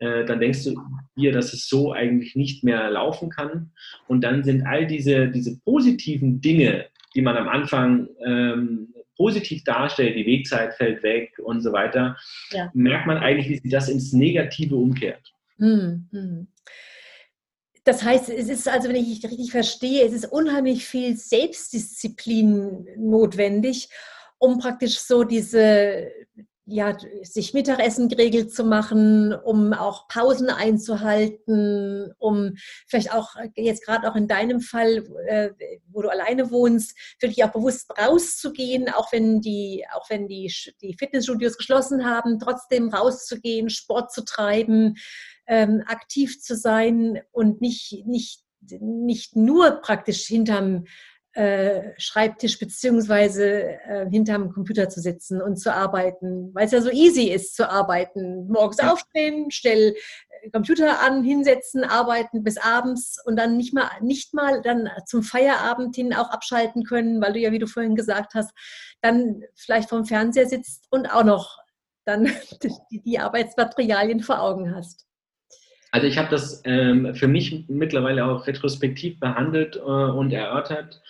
äh, 0.00 0.24
dann 0.24 0.40
denkst 0.40 0.64
du 0.64 0.76
dir, 1.16 1.32
dass 1.32 1.52
es 1.52 1.68
so 1.68 1.92
eigentlich 1.92 2.34
nicht 2.34 2.64
mehr 2.64 2.90
laufen 2.90 3.30
kann. 3.30 3.70
Und 4.08 4.22
dann 4.24 4.42
sind 4.42 4.66
all 4.66 4.86
diese, 4.86 5.28
diese 5.28 5.60
positiven 5.60 6.40
Dinge, 6.40 6.86
die 7.14 7.22
man 7.22 7.36
am 7.36 7.48
Anfang 7.48 8.08
ähm, 8.24 8.92
positiv 9.16 9.62
darstellt, 9.62 10.16
die 10.16 10.26
Wegzeit 10.26 10.74
fällt 10.74 11.04
weg 11.04 11.38
und 11.44 11.60
so 11.60 11.72
weiter, 11.72 12.16
ja. 12.50 12.70
merkt 12.74 13.06
man 13.06 13.18
eigentlich, 13.18 13.48
wie 13.48 13.58
sich 13.58 13.70
das 13.70 13.88
ins 13.88 14.12
Negative 14.12 14.74
umkehrt. 14.74 15.31
Hm, 15.58 16.08
hm. 16.10 16.48
Das 17.84 18.02
heißt, 18.02 18.28
es 18.28 18.48
ist 18.48 18.68
also, 18.68 18.88
wenn 18.88 18.96
ich 18.96 19.24
richtig 19.24 19.50
verstehe, 19.50 20.06
es 20.06 20.12
ist 20.12 20.26
unheimlich 20.30 20.86
viel 20.86 21.16
Selbstdisziplin 21.16 22.86
notwendig, 22.96 23.88
um 24.38 24.58
praktisch 24.58 25.00
so 25.00 25.24
diese, 25.24 26.08
ja, 26.64 26.96
sich 27.22 27.54
Mittagessen 27.54 28.08
geregelt 28.08 28.54
zu 28.54 28.62
machen, 28.62 29.34
um 29.34 29.72
auch 29.72 30.06
Pausen 30.06 30.48
einzuhalten, 30.48 32.12
um 32.18 32.52
vielleicht 32.86 33.12
auch 33.12 33.34
jetzt 33.56 33.84
gerade 33.84 34.08
auch 34.08 34.14
in 34.14 34.28
deinem 34.28 34.60
Fall, 34.60 35.04
äh, 35.26 35.50
wo 35.90 36.02
du 36.02 36.08
alleine 36.08 36.52
wohnst, 36.52 36.96
wirklich 37.20 37.42
auch 37.42 37.50
bewusst 37.50 37.92
rauszugehen, 37.98 38.88
auch 38.90 39.12
wenn 39.12 39.40
die, 39.40 39.84
auch 39.92 40.08
wenn 40.08 40.28
die, 40.28 40.52
die 40.80 40.94
Fitnessstudios 40.96 41.56
geschlossen 41.56 42.04
haben, 42.04 42.38
trotzdem 42.38 42.90
rauszugehen, 42.90 43.70
Sport 43.70 44.12
zu 44.12 44.24
treiben, 44.24 44.94
ähm, 45.46 45.82
aktiv 45.86 46.40
zu 46.40 46.56
sein 46.56 47.20
und 47.32 47.60
nicht, 47.60 48.04
nicht, 48.06 48.44
nicht 48.60 49.36
nur 49.36 49.80
praktisch 49.82 50.24
hinterm 50.26 50.84
äh, 51.34 51.94
Schreibtisch 51.96 52.58
beziehungsweise 52.58 53.78
äh, 53.86 54.06
hinterm 54.10 54.52
Computer 54.52 54.90
zu 54.90 55.00
sitzen 55.00 55.40
und 55.40 55.56
zu 55.56 55.72
arbeiten, 55.72 56.50
weil 56.54 56.66
es 56.66 56.72
ja 56.72 56.82
so 56.82 56.90
easy 56.90 57.28
ist 57.28 57.56
zu 57.56 57.70
arbeiten. 57.70 58.48
Morgens 58.48 58.76
ja. 58.76 58.92
aufstehen, 58.92 59.50
schnell 59.50 59.94
äh, 60.42 60.50
Computer 60.50 61.00
an, 61.00 61.24
hinsetzen, 61.24 61.84
arbeiten 61.84 62.44
bis 62.44 62.58
abends 62.58 63.16
und 63.24 63.36
dann 63.36 63.56
nicht 63.56 63.72
mal, 63.72 63.88
nicht 64.02 64.34
mal 64.34 64.60
dann 64.60 64.90
zum 65.06 65.22
Feierabend 65.22 65.96
hin 65.96 66.12
auch 66.12 66.28
abschalten 66.28 66.84
können, 66.84 67.22
weil 67.22 67.32
du 67.32 67.38
ja, 67.38 67.50
wie 67.50 67.58
du 67.58 67.66
vorhin 67.66 67.96
gesagt 67.96 68.34
hast, 68.34 68.52
dann 69.00 69.42
vielleicht 69.54 69.88
vorm 69.88 70.04
Fernseher 70.04 70.46
sitzt 70.46 70.86
und 70.90 71.06
auch 71.06 71.24
noch 71.24 71.58
dann 72.04 72.24
die, 72.90 73.00
die 73.00 73.18
Arbeitsmaterialien 73.18 74.20
vor 74.20 74.42
Augen 74.42 74.74
hast. 74.74 75.06
Also 75.92 76.06
ich 76.06 76.16
habe 76.16 76.30
das 76.30 76.62
ähm, 76.64 77.14
für 77.14 77.28
mich 77.28 77.66
mittlerweile 77.68 78.24
auch 78.24 78.46
retrospektiv 78.46 79.20
behandelt 79.20 79.76
äh, 79.76 79.80
und 79.80 80.32
erörtert, 80.32 81.02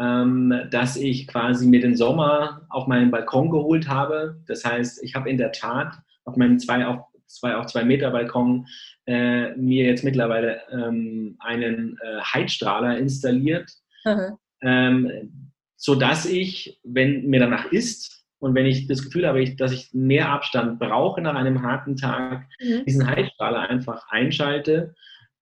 ähm, 0.00 0.68
dass 0.70 0.96
ich 0.96 1.28
quasi 1.28 1.66
mir 1.66 1.82
den 1.82 1.96
Sommer 1.96 2.66
auf 2.70 2.86
meinen 2.86 3.10
Balkon 3.10 3.50
geholt 3.50 3.88
habe. 3.88 4.42
Das 4.46 4.64
heißt, 4.64 5.02
ich 5.04 5.14
habe 5.14 5.28
in 5.28 5.36
der 5.36 5.52
Tat 5.52 5.98
auf 6.24 6.36
meinem 6.36 6.58
zwei 6.58 6.86
auf 6.86 7.04
zwei 7.26 7.56
auf 7.56 7.66
zwei 7.66 7.84
Meter 7.84 8.10
Balkon 8.10 8.66
äh, 9.06 9.54
mir 9.56 9.84
jetzt 9.84 10.02
mittlerweile 10.02 10.62
ähm, 10.70 11.36
einen 11.38 11.98
äh, 12.02 12.20
Heizstrahler 12.22 12.98
installiert, 12.98 13.70
mhm. 14.04 14.38
ähm, 14.62 15.52
so 15.76 15.94
dass 15.94 16.24
ich, 16.24 16.80
wenn 16.84 17.26
mir 17.26 17.40
danach 17.40 17.70
ist, 17.70 18.21
und 18.42 18.56
wenn 18.56 18.66
ich 18.66 18.88
das 18.88 19.04
Gefühl 19.04 19.28
habe, 19.28 19.48
dass 19.54 19.70
ich 19.70 19.94
mehr 19.94 20.28
Abstand 20.30 20.80
brauche 20.80 21.20
nach 21.20 21.36
einem 21.36 21.62
harten 21.62 21.94
Tag, 21.94 22.48
mhm. 22.60 22.84
diesen 22.84 23.06
Heizstrahler 23.06 23.68
einfach 23.70 24.08
einschalte, 24.08 24.96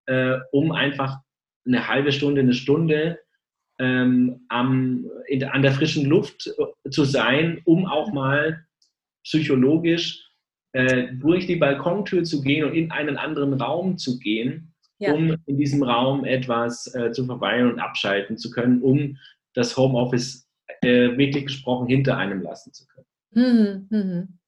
äh, 0.05 0.37
um 0.53 0.71
einfach 0.71 1.17
eine 1.67 1.89
halbe 1.89 2.13
Stunde, 2.13 2.43
eine 2.43 2.53
Stunde 2.53 3.19
ähm, 3.79 4.45
am, 4.49 5.07
in, 5.29 5.43
an 5.45 5.63
der 5.63 5.73
frischen 5.73 6.05
Luft 6.05 6.51
äh, 6.59 6.91
zu 6.91 7.05
sein, 7.05 7.63
um 7.65 7.87
auch 7.87 8.13
mal 8.13 8.67
psychologisch 9.25 10.23
äh, 10.73 11.15
durch 11.15 11.47
die 11.47 11.57
Balkontür 11.57 12.25
zu 12.25 12.43
gehen 12.43 12.67
und 12.67 12.75
in 12.75 12.91
einen 12.91 13.17
anderen 13.17 13.55
Raum 13.55 13.97
zu 13.97 14.19
gehen, 14.19 14.75
ja. 14.99 15.15
um 15.15 15.37
in 15.47 15.57
diesem 15.57 15.83
Raum 15.83 16.27
etwas 16.27 16.95
äh, 16.95 17.13
zu 17.13 17.25
verweilen 17.25 17.73
und 17.73 17.79
abschalten 17.79 18.37
zu 18.37 18.51
können, 18.51 18.83
um 18.83 19.17
das 19.55 19.75
Homeoffice 19.79 20.51
äh, 20.83 21.17
wirklich 21.17 21.47
gesprochen 21.47 21.89
hinter 21.89 22.17
einem 22.17 22.43
lassen 22.43 22.73
zu 22.73 22.87
können. 22.87 22.90
Mhm, 23.33 23.87
mhm. 23.91 24.41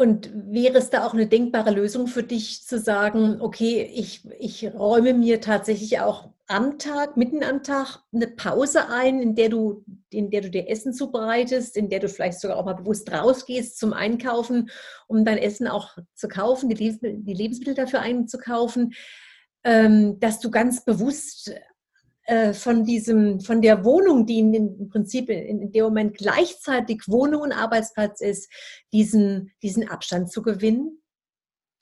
Und 0.00 0.30
wäre 0.32 0.78
es 0.78 0.88
da 0.88 1.06
auch 1.06 1.12
eine 1.12 1.26
denkbare 1.26 1.70
Lösung 1.70 2.06
für 2.06 2.22
dich 2.22 2.64
zu 2.64 2.78
sagen, 2.78 3.42
okay, 3.42 3.82
ich, 3.94 4.26
ich 4.38 4.72
räume 4.72 5.12
mir 5.12 5.42
tatsächlich 5.42 6.00
auch 6.00 6.30
am 6.46 6.78
Tag, 6.78 7.18
mitten 7.18 7.44
am 7.44 7.62
Tag 7.62 7.98
eine 8.10 8.26
Pause 8.26 8.88
ein, 8.88 9.20
in 9.20 9.34
der 9.34 9.50
du, 9.50 9.84
in 10.08 10.30
der 10.30 10.40
du 10.40 10.50
dir 10.50 10.70
Essen 10.70 10.94
zubereitest, 10.94 11.76
in 11.76 11.90
der 11.90 12.00
du 12.00 12.08
vielleicht 12.08 12.40
sogar 12.40 12.56
auch 12.56 12.64
mal 12.64 12.76
bewusst 12.76 13.12
rausgehst 13.12 13.78
zum 13.78 13.92
Einkaufen, 13.92 14.70
um 15.06 15.26
dein 15.26 15.36
Essen 15.36 15.68
auch 15.68 15.98
zu 16.14 16.28
kaufen, 16.28 16.70
die 16.70 16.76
Lebensmittel, 16.76 17.18
die 17.22 17.34
Lebensmittel 17.34 17.74
dafür 17.74 18.00
einzukaufen, 18.00 18.94
ähm, 19.64 20.18
dass 20.18 20.40
du 20.40 20.50
ganz 20.50 20.82
bewusst 20.82 21.52
äh, 22.30 22.54
von 22.54 22.84
diesem, 22.84 23.40
von 23.40 23.60
der 23.60 23.84
Wohnung, 23.84 24.24
die 24.24 24.38
in, 24.38 24.54
im 24.54 24.88
Prinzip 24.88 25.28
in, 25.28 25.62
in 25.62 25.72
dem 25.72 25.82
Moment 25.82 26.16
gleichzeitig 26.16 27.02
Wohnung 27.08 27.42
und 27.42 27.50
Arbeitsplatz 27.50 28.20
ist, 28.20 28.48
diesen, 28.92 29.50
diesen 29.64 29.88
Abstand 29.88 30.30
zu 30.30 30.40
gewinnen 30.40 31.02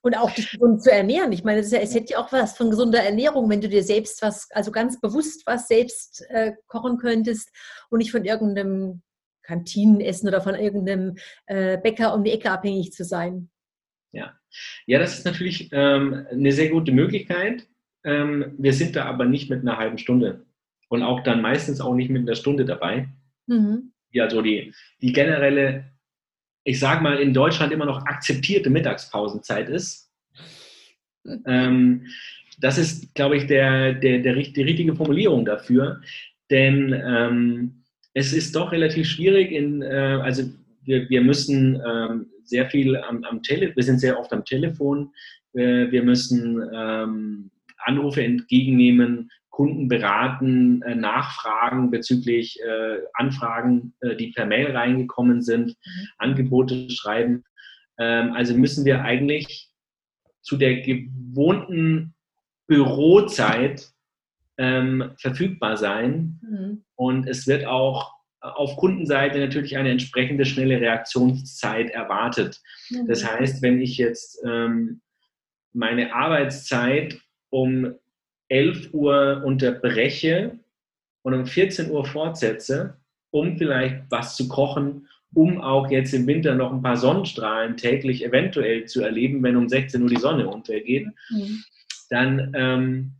und 0.00 0.16
auch 0.16 0.30
dich 0.30 0.50
gesund 0.52 0.82
zu 0.82 0.90
ernähren. 0.90 1.32
Ich 1.32 1.44
meine, 1.44 1.60
ja, 1.60 1.80
es 1.80 1.94
hätte 1.94 2.14
ja 2.14 2.18
auch 2.18 2.32
was 2.32 2.56
von 2.56 2.70
gesunder 2.70 3.02
Ernährung, 3.02 3.50
wenn 3.50 3.60
du 3.60 3.68
dir 3.68 3.82
selbst 3.82 4.22
was, 4.22 4.50
also 4.52 4.72
ganz 4.72 4.98
bewusst 4.98 5.42
was 5.44 5.68
selbst 5.68 6.24
äh, 6.30 6.54
kochen 6.66 6.96
könntest 6.96 7.50
und 7.90 7.98
nicht 7.98 8.12
von 8.12 8.24
irgendeinem 8.24 9.02
Kantinenessen 9.42 10.28
oder 10.28 10.40
von 10.40 10.54
irgendeinem 10.54 11.16
äh, 11.44 11.76
Bäcker 11.76 12.14
um 12.14 12.24
die 12.24 12.32
Ecke 12.32 12.50
abhängig 12.50 12.92
zu 12.92 13.04
sein. 13.04 13.50
Ja, 14.12 14.32
ja 14.86 14.98
das 14.98 15.18
ist 15.18 15.26
natürlich 15.26 15.68
ähm, 15.72 16.26
eine 16.30 16.52
sehr 16.52 16.70
gute 16.70 16.92
Möglichkeit. 16.92 17.68
Ähm, 18.08 18.54
wir 18.56 18.72
sind 18.72 18.96
da 18.96 19.04
aber 19.04 19.26
nicht 19.26 19.50
mit 19.50 19.60
einer 19.60 19.76
halben 19.76 19.98
Stunde 19.98 20.46
und 20.88 21.02
auch 21.02 21.22
dann 21.22 21.42
meistens 21.42 21.80
auch 21.80 21.94
nicht 21.94 22.08
mit 22.08 22.22
einer 22.22 22.34
Stunde 22.34 22.64
dabei. 22.64 23.08
Mhm. 23.46 23.92
Ja, 24.12 24.30
so 24.30 24.40
die, 24.40 24.72
die 25.02 25.12
generelle, 25.12 25.84
ich 26.64 26.80
sage 26.80 27.02
mal, 27.02 27.18
in 27.18 27.34
Deutschland 27.34 27.70
immer 27.70 27.84
noch 27.84 28.06
akzeptierte 28.06 28.70
Mittagspausenzeit 28.70 29.68
ist. 29.68 30.10
ähm, 31.44 32.06
das 32.60 32.78
ist, 32.78 33.14
glaube 33.14 33.36
ich, 33.36 33.46
der, 33.46 33.92
der, 33.92 34.20
der, 34.20 34.34
die 34.34 34.62
richtige 34.62 34.96
Formulierung 34.96 35.44
dafür. 35.44 36.00
Denn 36.50 36.94
ähm, 37.06 37.84
es 38.14 38.32
ist 38.32 38.56
doch 38.56 38.72
relativ 38.72 39.06
schwierig, 39.06 39.52
in, 39.52 39.82
äh, 39.82 40.18
also 40.22 40.44
wir, 40.82 41.08
wir 41.10 41.20
müssen 41.20 41.80
ähm, 41.86 42.26
sehr 42.44 42.70
viel 42.70 42.96
am, 42.96 43.22
am 43.24 43.42
Telefon, 43.42 43.76
wir 43.76 43.82
sind 43.82 44.00
sehr 44.00 44.18
oft 44.18 44.32
am 44.32 44.46
Telefon, 44.46 45.12
äh, 45.52 45.90
wir 45.90 46.02
müssen 46.02 46.62
ähm, 46.74 47.50
Anrufe 47.78 48.22
entgegennehmen, 48.22 49.30
Kunden 49.50 49.88
beraten, 49.88 50.82
äh, 50.82 50.94
nachfragen 50.94 51.90
bezüglich 51.90 52.60
äh, 52.60 52.98
Anfragen, 53.14 53.94
äh, 54.00 54.14
die 54.14 54.30
per 54.30 54.46
Mail 54.46 54.70
reingekommen 54.70 55.42
sind, 55.42 55.68
mhm. 55.70 56.06
Angebote 56.18 56.88
schreiben. 56.90 57.44
Ähm, 57.98 58.32
also 58.34 58.54
müssen 58.54 58.84
wir 58.84 59.02
eigentlich 59.02 59.68
zu 60.42 60.56
der 60.56 60.82
gewohnten 60.82 62.14
Bürozeit 62.68 63.88
ähm, 64.58 65.12
verfügbar 65.18 65.76
sein. 65.76 66.40
Mhm. 66.42 66.84
Und 66.94 67.28
es 67.28 67.46
wird 67.46 67.64
auch 67.64 68.14
auf 68.40 68.76
Kundenseite 68.76 69.40
natürlich 69.40 69.76
eine 69.76 69.90
entsprechende 69.90 70.44
schnelle 70.44 70.80
Reaktionszeit 70.80 71.90
erwartet. 71.90 72.60
Mhm. 72.90 73.08
Das 73.08 73.28
heißt, 73.28 73.62
wenn 73.62 73.80
ich 73.80 73.98
jetzt 73.98 74.40
ähm, 74.46 75.00
meine 75.72 76.14
Arbeitszeit 76.14 77.20
um 77.50 77.94
11 78.48 78.92
Uhr 78.92 79.42
unterbreche 79.44 80.58
und 81.22 81.34
um 81.34 81.46
14 81.46 81.90
Uhr 81.90 82.04
fortsetze, 82.04 82.96
um 83.30 83.58
vielleicht 83.58 84.04
was 84.10 84.36
zu 84.36 84.48
kochen, 84.48 85.08
um 85.34 85.60
auch 85.60 85.90
jetzt 85.90 86.14
im 86.14 86.26
Winter 86.26 86.54
noch 86.54 86.72
ein 86.72 86.82
paar 86.82 86.96
Sonnenstrahlen 86.96 87.76
täglich 87.76 88.24
eventuell 88.24 88.86
zu 88.86 89.02
erleben, 89.02 89.42
wenn 89.42 89.56
um 89.56 89.68
16 89.68 90.02
Uhr 90.02 90.08
die 90.08 90.16
Sonne 90.16 90.48
untergeht, 90.48 91.06
mhm. 91.30 91.64
dann 92.08 92.52
ähm, 92.54 93.12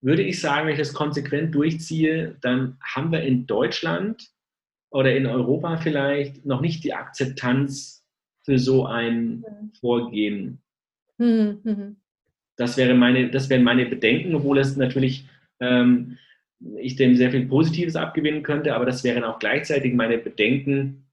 würde 0.00 0.22
ich 0.22 0.40
sagen, 0.40 0.66
wenn 0.66 0.74
ich 0.74 0.78
das 0.78 0.94
konsequent 0.94 1.54
durchziehe, 1.54 2.36
dann 2.40 2.78
haben 2.80 3.12
wir 3.12 3.22
in 3.22 3.46
Deutschland 3.46 4.30
oder 4.90 5.14
in 5.14 5.26
Europa 5.26 5.76
vielleicht 5.78 6.46
noch 6.46 6.60
nicht 6.60 6.84
die 6.84 6.94
Akzeptanz 6.94 8.04
für 8.44 8.58
so 8.58 8.86
ein 8.86 9.38
mhm. 9.38 9.72
Vorgehen. 9.80 10.62
Mhm. 11.18 11.96
Das, 12.56 12.76
wäre 12.76 12.94
meine, 12.94 13.30
das 13.30 13.48
wären 13.48 13.62
meine 13.62 13.86
Bedenken, 13.86 14.34
obwohl 14.34 14.58
es 14.58 14.76
natürlich 14.76 15.28
ähm, 15.60 16.18
ich 16.78 16.96
dem 16.96 17.16
sehr 17.16 17.30
viel 17.30 17.46
Positives 17.46 17.96
abgewinnen 17.96 18.42
könnte, 18.42 18.74
aber 18.74 18.86
das 18.86 19.04
wären 19.04 19.24
auch 19.24 19.38
gleichzeitig 19.38 19.94
meine 19.94 20.18
Bedenken, 20.18 21.06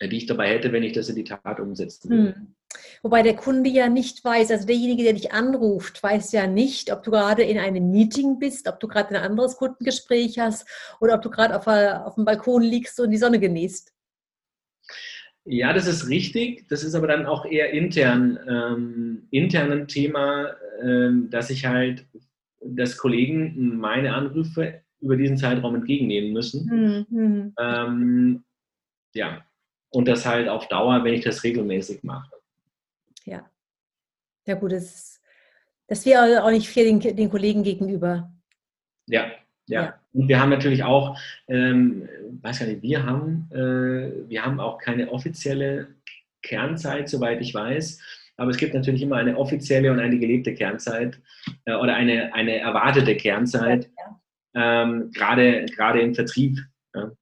äh, 0.00 0.08
die 0.08 0.18
ich 0.18 0.26
dabei 0.26 0.48
hätte, 0.48 0.72
wenn 0.72 0.82
ich 0.82 0.92
das 0.92 1.08
in 1.08 1.16
die 1.16 1.24
Tat 1.24 1.60
umsetzen 1.60 2.10
würde. 2.10 2.34
Hm. 2.34 2.54
Wobei 3.02 3.22
der 3.22 3.36
Kunde 3.36 3.70
ja 3.70 3.88
nicht 3.88 4.24
weiß, 4.24 4.50
also 4.50 4.66
derjenige, 4.66 5.04
der 5.04 5.12
dich 5.12 5.32
anruft, 5.32 6.02
weiß 6.02 6.32
ja 6.32 6.48
nicht, 6.48 6.92
ob 6.92 7.04
du 7.04 7.12
gerade 7.12 7.44
in 7.44 7.58
einem 7.58 7.92
Meeting 7.92 8.40
bist, 8.40 8.66
ob 8.66 8.80
du 8.80 8.88
gerade 8.88 9.10
ein 9.10 9.22
anderes 9.22 9.56
Kundengespräch 9.56 10.40
hast 10.40 10.66
oder 11.00 11.14
ob 11.14 11.22
du 11.22 11.30
gerade 11.30 11.56
auf, 11.56 11.68
auf 11.68 12.16
dem 12.16 12.24
Balkon 12.24 12.62
liegst 12.62 12.98
und 12.98 13.12
die 13.12 13.16
Sonne 13.16 13.38
genießt. 13.38 13.93
Ja, 15.44 15.72
das 15.72 15.86
ist 15.86 16.08
richtig. 16.08 16.66
Das 16.68 16.82
ist 16.82 16.94
aber 16.94 17.06
dann 17.06 17.26
auch 17.26 17.44
eher 17.44 17.70
intern, 17.70 18.38
ähm, 18.48 19.28
intern 19.30 19.72
ein 19.72 19.88
Thema, 19.88 20.56
ähm, 20.82 21.28
dass 21.30 21.50
ich 21.50 21.66
halt, 21.66 22.06
dass 22.62 22.96
Kollegen 22.96 23.76
meine 23.76 24.14
Anrufe 24.14 24.80
über 25.00 25.16
diesen 25.16 25.36
Zeitraum 25.36 25.74
entgegennehmen 25.74 26.32
müssen. 26.32 27.06
Mhm. 27.10 27.54
Ähm, 27.58 28.44
ja, 29.14 29.44
und 29.90 30.08
das 30.08 30.24
halt 30.24 30.48
auf 30.48 30.66
Dauer, 30.68 31.04
wenn 31.04 31.14
ich 31.14 31.24
das 31.24 31.44
regelmäßig 31.44 32.02
mache. 32.02 32.30
Ja. 33.24 33.48
Ja, 34.46 34.54
gut, 34.54 34.72
das, 34.72 35.20
das 35.86 36.06
wäre 36.06 36.42
auch 36.42 36.50
nicht 36.50 36.68
fair 36.68 36.84
den, 36.84 37.00
den 37.00 37.30
Kollegen 37.30 37.62
gegenüber. 37.62 38.32
Ja, 39.06 39.30
ja. 39.66 39.82
ja. 39.82 39.94
Und 40.12 40.28
wir 40.28 40.40
haben 40.40 40.50
natürlich 40.50 40.84
auch, 40.84 41.18
ähm, 41.48 42.08
weiß 42.42 42.60
gar 42.60 42.66
nicht, 42.66 42.82
wir 42.82 43.04
haben, 43.04 43.48
äh, 43.52 44.28
wir 44.28 44.44
haben 44.44 44.60
auch 44.60 44.78
keine 44.78 45.10
offizielle 45.10 45.88
Kernzeit, 46.42 47.08
soweit 47.08 47.40
ich 47.40 47.54
weiß. 47.54 48.00
Aber 48.36 48.50
es 48.50 48.56
gibt 48.56 48.74
natürlich 48.74 49.02
immer 49.02 49.16
eine 49.16 49.36
offizielle 49.36 49.92
und 49.92 50.00
eine 50.00 50.18
gelebte 50.18 50.54
Kernzeit 50.54 51.20
äh, 51.64 51.74
oder 51.74 51.94
eine, 51.94 52.34
eine 52.34 52.58
erwartete 52.58 53.16
Kernzeit, 53.16 53.90
ja. 54.54 54.82
ähm, 54.82 55.10
gerade, 55.12 55.66
gerade 55.66 56.00
im 56.00 56.14
Vertrieb. 56.14 56.58
Ja. 56.94 57.12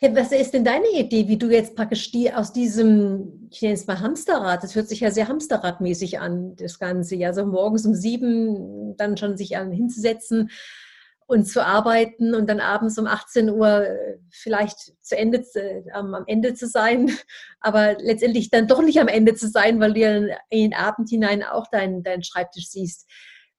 Ja, 0.00 0.14
was 0.14 0.32
ist 0.32 0.54
denn 0.54 0.64
deine 0.64 0.88
Idee, 0.94 1.28
wie 1.28 1.36
du 1.36 1.50
jetzt 1.50 1.76
praktisch 1.76 2.10
die 2.10 2.32
aus 2.32 2.52
diesem, 2.52 3.48
ich 3.50 3.62
nenne 3.62 3.74
es 3.74 3.86
mal 3.86 4.00
Hamsterrad, 4.00 4.62
das 4.62 4.74
hört 4.74 4.88
sich 4.88 5.00
ja 5.00 5.10
sehr 5.10 5.28
Hamsterradmäßig 5.28 6.20
an, 6.20 6.56
das 6.56 6.78
Ganze, 6.78 7.16
ja, 7.16 7.32
so 7.32 7.44
morgens 7.46 7.86
um 7.86 7.94
sieben 7.94 8.96
dann 8.96 9.16
schon 9.16 9.36
sich 9.36 9.56
hinzusetzen 9.56 10.50
und 11.26 11.46
zu 11.46 11.64
arbeiten 11.64 12.34
und 12.34 12.48
dann 12.50 12.58
abends 12.58 12.98
um 12.98 13.06
18 13.06 13.50
Uhr 13.50 13.86
vielleicht 14.30 14.92
zu 15.00 15.16
Ende, 15.16 15.44
ähm, 15.54 16.14
am 16.14 16.24
Ende 16.26 16.54
zu 16.54 16.66
sein, 16.66 17.10
aber 17.60 17.96
letztendlich 17.98 18.50
dann 18.50 18.66
doch 18.66 18.82
nicht 18.82 19.00
am 19.00 19.08
Ende 19.08 19.34
zu 19.34 19.48
sein, 19.48 19.78
weil 19.78 19.94
du 19.94 20.00
ja 20.00 20.16
in 20.16 20.70
den 20.70 20.74
Abend 20.74 21.08
hinein 21.08 21.44
auch 21.44 21.68
deinen, 21.70 22.02
deinen 22.02 22.24
Schreibtisch 22.24 22.68
siehst. 22.68 23.08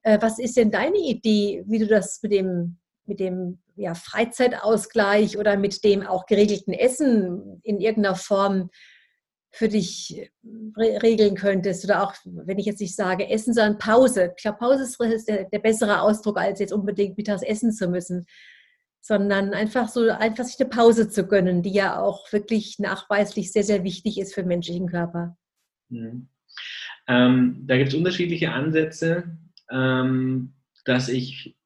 Äh, 0.04 0.18
was 0.22 0.38
ist 0.38 0.58
denn 0.58 0.72
deine 0.72 0.98
Idee, 0.98 1.64
wie 1.66 1.80
du 1.80 1.88
das 1.88 2.22
mit 2.22 2.34
dem 2.34 2.78
mit 3.06 3.20
dem 3.20 3.60
ja, 3.82 3.96
Freizeitausgleich 3.96 5.38
oder 5.38 5.58
mit 5.58 5.84
dem 5.84 6.06
auch 6.06 6.28
geregelten 6.28 6.74
Essen 6.74 7.60
in 7.64 7.80
irgendeiner 7.80 8.16
Form 8.16 8.70
für 9.54 9.68
dich 9.68 10.32
re 10.78 11.02
regeln 11.02 11.36
könntest 11.36 11.84
oder 11.84 12.04
auch, 12.04 12.14
wenn 12.24 12.60
ich 12.60 12.66
jetzt 12.66 12.80
nicht 12.80 12.96
sage 12.96 13.28
Essen, 13.28 13.54
sondern 13.54 13.80
Pause. 13.80 14.34
Ich 14.38 14.44
glaube, 14.44 14.60
Pause 14.60 14.84
ist 14.84 15.28
der, 15.28 15.46
der, 15.46 15.60
bessere 15.60 16.02
Ausdruck, 16.02 16.38
als 16.38 16.60
jetzt 16.60 16.72
unbedingt 16.72 17.18
mittags 17.18 17.42
essen 17.42 17.74
zu 17.74 17.90
müssen, 17.90 18.26
sondern 19.02 19.54
einfach 19.54 19.90
so, 19.90 20.10
einfach 20.10 20.46
sich 20.46 20.60
eine 20.60 20.70
Pause 20.70 21.10
zu 21.10 21.26
gönnen, 21.26 21.64
die 21.64 21.74
ja 21.74 22.00
auch 22.00 22.32
wirklich 22.32 22.78
nachweislich 22.80 23.52
sehr, 23.52 23.64
sehr 23.64 23.84
wichtig 23.84 24.20
ist 24.20 24.34
für 24.34 24.42
den 24.42 24.50
menschlichen 24.50 24.88
Körper. 24.88 25.38
Mhm. 25.90 26.30
Ähm, 27.08 27.64
da 27.66 27.78
gibt 27.78 27.90
es 27.90 27.96
unterschiedliche 27.96 28.52
Ansätze, 28.52 29.38
ähm, 29.70 30.54
dass 30.86 31.10
ich 31.10 31.58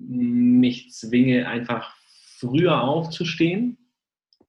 mich 0.00 0.92
zwinge, 0.92 1.46
einfach 1.46 1.94
früher 2.38 2.82
aufzustehen, 2.82 3.76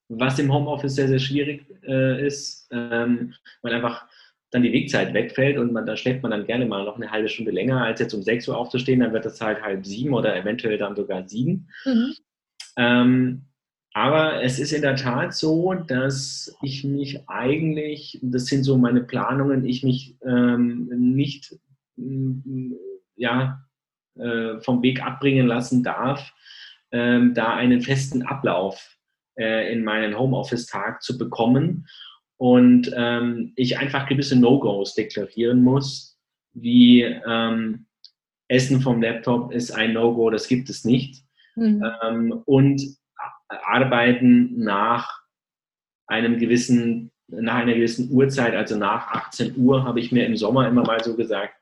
was 0.08 0.38
im 0.38 0.52
Homeoffice 0.52 0.94
sehr, 0.94 1.08
sehr 1.08 1.18
schwierig 1.18 1.64
äh, 1.86 2.26
ist, 2.26 2.68
ähm, 2.70 3.34
weil 3.62 3.74
einfach 3.74 4.06
dann 4.50 4.62
die 4.62 4.72
Wegzeit 4.72 5.14
wegfällt 5.14 5.56
und 5.56 5.72
man, 5.72 5.86
da 5.86 5.96
schläft 5.96 6.22
man 6.22 6.30
dann 6.30 6.46
gerne 6.46 6.66
mal 6.66 6.84
noch 6.84 6.96
eine 6.96 7.10
halbe 7.10 7.28
Stunde 7.28 7.50
länger, 7.50 7.82
als 7.82 8.00
jetzt 8.00 8.12
um 8.12 8.22
6 8.22 8.48
Uhr 8.48 8.56
aufzustehen, 8.56 9.00
dann 9.00 9.12
wird 9.12 9.24
das 9.24 9.40
halt 9.40 9.62
halb 9.62 9.86
sieben 9.86 10.12
oder 10.12 10.36
eventuell 10.36 10.76
dann 10.76 10.96
sogar 10.96 11.26
sieben. 11.26 11.68
Mhm. 11.84 12.14
Ähm, 12.76 13.42
aber 13.94 14.42
es 14.42 14.58
ist 14.58 14.72
in 14.72 14.82
der 14.82 14.96
Tat 14.96 15.34
so, 15.34 15.74
dass 15.74 16.54
ich 16.62 16.84
mich 16.84 17.28
eigentlich, 17.28 18.18
das 18.22 18.46
sind 18.46 18.64
so 18.64 18.78
meine 18.78 19.02
Planungen, 19.02 19.66
ich 19.66 19.82
mich 19.82 20.16
ähm, 20.24 20.88
nicht 21.14 21.58
ja, 23.16 23.64
äh, 24.18 24.60
vom 24.60 24.82
Weg 24.82 25.04
abbringen 25.04 25.46
lassen 25.46 25.82
darf, 25.82 26.32
ähm, 26.90 27.34
da 27.34 27.54
einen 27.54 27.80
festen 27.80 28.22
Ablauf 28.22 28.98
äh, 29.38 29.72
in 29.72 29.84
meinen 29.84 30.18
Homeoffice-Tag 30.18 31.02
zu 31.02 31.16
bekommen 31.18 31.86
und 32.36 32.92
ähm, 32.96 33.52
ich 33.56 33.78
einfach 33.78 34.06
gewisse 34.08 34.38
No-Gos 34.38 34.94
deklarieren 34.94 35.62
muss, 35.62 36.18
wie 36.52 37.02
ähm, 37.02 37.86
Essen 38.48 38.80
vom 38.80 39.00
Laptop 39.00 39.52
ist 39.52 39.70
ein 39.70 39.94
No-Go, 39.94 40.28
das 40.28 40.48
gibt 40.48 40.68
es 40.68 40.84
nicht. 40.84 41.24
Mhm. 41.56 41.84
Ähm, 42.02 42.42
und 42.44 42.82
arbeiten 43.48 44.58
nach 44.58 45.22
einem 46.06 46.38
gewissen, 46.38 47.10
nach 47.28 47.54
einer 47.54 47.74
gewissen 47.74 48.10
Uhrzeit, 48.10 48.54
also 48.54 48.76
nach 48.76 49.08
18 49.08 49.56
Uhr, 49.56 49.84
habe 49.84 50.00
ich 50.00 50.12
mir 50.12 50.26
im 50.26 50.36
Sommer 50.36 50.68
immer 50.68 50.82
mal 50.82 51.02
so 51.02 51.16
gesagt, 51.16 51.54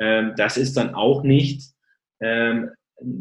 ähm, 0.00 0.34
das 0.36 0.56
ist 0.56 0.76
dann 0.76 0.94
auch 0.94 1.22
nicht. 1.22 1.62
Ähm, 2.20 2.70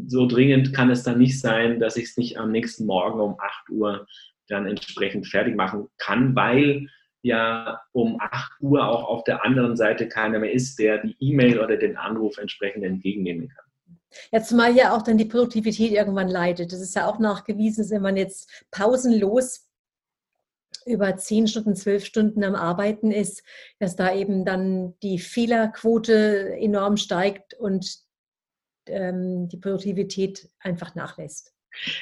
so 0.07 0.27
dringend 0.27 0.73
kann 0.73 0.89
es 0.89 1.03
dann 1.03 1.19
nicht 1.19 1.39
sein, 1.39 1.79
dass 1.79 1.95
ich 1.95 2.05
es 2.05 2.17
nicht 2.17 2.37
am 2.37 2.51
nächsten 2.51 2.85
Morgen 2.85 3.19
um 3.19 3.39
8 3.39 3.69
Uhr 3.69 4.07
dann 4.47 4.65
entsprechend 4.65 5.27
fertig 5.27 5.55
machen 5.55 5.87
kann, 5.97 6.35
weil 6.35 6.87
ja 7.21 7.81
um 7.91 8.17
8 8.19 8.53
Uhr 8.61 8.87
auch 8.87 9.03
auf 9.03 9.23
der 9.23 9.45
anderen 9.45 9.77
Seite 9.77 10.07
keiner 10.07 10.39
mehr 10.39 10.51
ist, 10.51 10.79
der 10.79 10.99
die 10.99 11.15
E-Mail 11.19 11.59
oder 11.59 11.77
den 11.77 11.97
Anruf 11.97 12.37
entsprechend 12.37 12.83
entgegennehmen 12.83 13.49
kann. 13.49 13.65
Ja, 14.31 14.41
zumal 14.41 14.75
ja 14.75 14.95
auch 14.95 15.03
dann 15.03 15.17
die 15.17 15.25
Produktivität 15.25 15.91
irgendwann 15.91 16.29
leidet. 16.29 16.73
Das 16.73 16.81
ist 16.81 16.95
ja 16.95 17.07
auch 17.07 17.19
nachgewiesen, 17.19 17.89
wenn 17.91 18.01
man 18.01 18.17
jetzt 18.17 18.65
pausenlos 18.71 19.68
über 20.85 21.15
zehn 21.17 21.47
Stunden, 21.47 21.75
zwölf 21.75 22.05
Stunden 22.05 22.43
am 22.43 22.55
Arbeiten 22.55 23.11
ist, 23.11 23.43
dass 23.79 23.95
da 23.95 24.13
eben 24.13 24.45
dann 24.45 24.93
die 25.01 25.19
Fehlerquote 25.19 26.55
enorm 26.59 26.97
steigt 26.97 27.53
und 27.53 27.97
ähm, 28.87 29.47
die 29.49 29.57
Produktivität 29.57 30.49
einfach 30.59 30.95
nachlässt. 30.95 31.53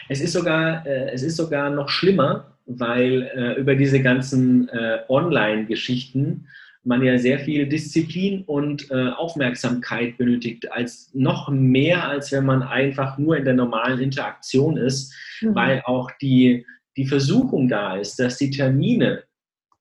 Es 0.09 0.21
ist 0.21 0.33
sogar, 0.33 0.85
äh, 0.85 1.11
es 1.11 1.23
ist 1.23 1.35
sogar 1.35 1.69
noch 1.69 1.89
schlimmer, 1.89 2.57
weil 2.65 3.23
äh, 3.23 3.59
über 3.59 3.75
diese 3.75 4.01
ganzen 4.01 4.69
äh, 4.69 4.99
Online-Geschichten 5.09 6.47
man 6.87 7.03
ja 7.03 7.17
sehr 7.17 7.39
viel 7.39 7.67
Disziplin 7.67 8.43
und 8.45 8.89
äh, 8.91 9.09
Aufmerksamkeit 9.09 10.17
benötigt, 10.17 10.71
als 10.71 11.11
noch 11.13 11.49
mehr, 11.49 12.07
als 12.07 12.31
wenn 12.31 12.45
man 12.45 12.63
einfach 12.63 13.17
nur 13.17 13.35
in 13.35 13.43
der 13.43 13.55
normalen 13.55 13.99
Interaktion 13.99 14.77
ist, 14.77 15.13
mhm. 15.41 15.53
weil 15.53 15.81
auch 15.85 16.09
die, 16.21 16.65
die 16.97 17.05
Versuchung 17.05 17.69
da 17.69 17.95
ist, 17.95 18.19
dass 18.19 18.37
die 18.37 18.49
Termine 18.49 19.23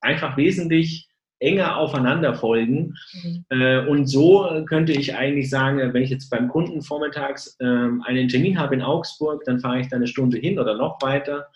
einfach 0.00 0.37
wesentlich 0.37 1.09
enger 1.38 1.76
aufeinander 1.76 2.35
folgen. 2.35 2.94
Mhm. 3.12 3.44
Äh, 3.50 3.87
und 3.87 4.07
so 4.07 4.64
könnte 4.66 4.92
ich 4.92 5.14
eigentlich 5.14 5.50
sagen, 5.50 5.79
wenn 5.92 6.02
ich 6.02 6.11
jetzt 6.11 6.31
beim 6.31 6.48
Kunden 6.48 6.83
vormittags 6.83 7.57
äh, 7.61 7.64
einen 7.64 8.29
Termin 8.29 8.59
habe 8.59 8.74
in 8.74 8.83
Augsburg, 8.83 9.44
dann 9.44 9.61
fahre 9.61 9.81
ich 9.81 9.88
da 9.88 9.96
eine 9.96 10.07
Stunde 10.07 10.38
hin 10.38 10.59
oder 10.59 10.76
noch 10.76 11.00
weiter, 11.02 11.48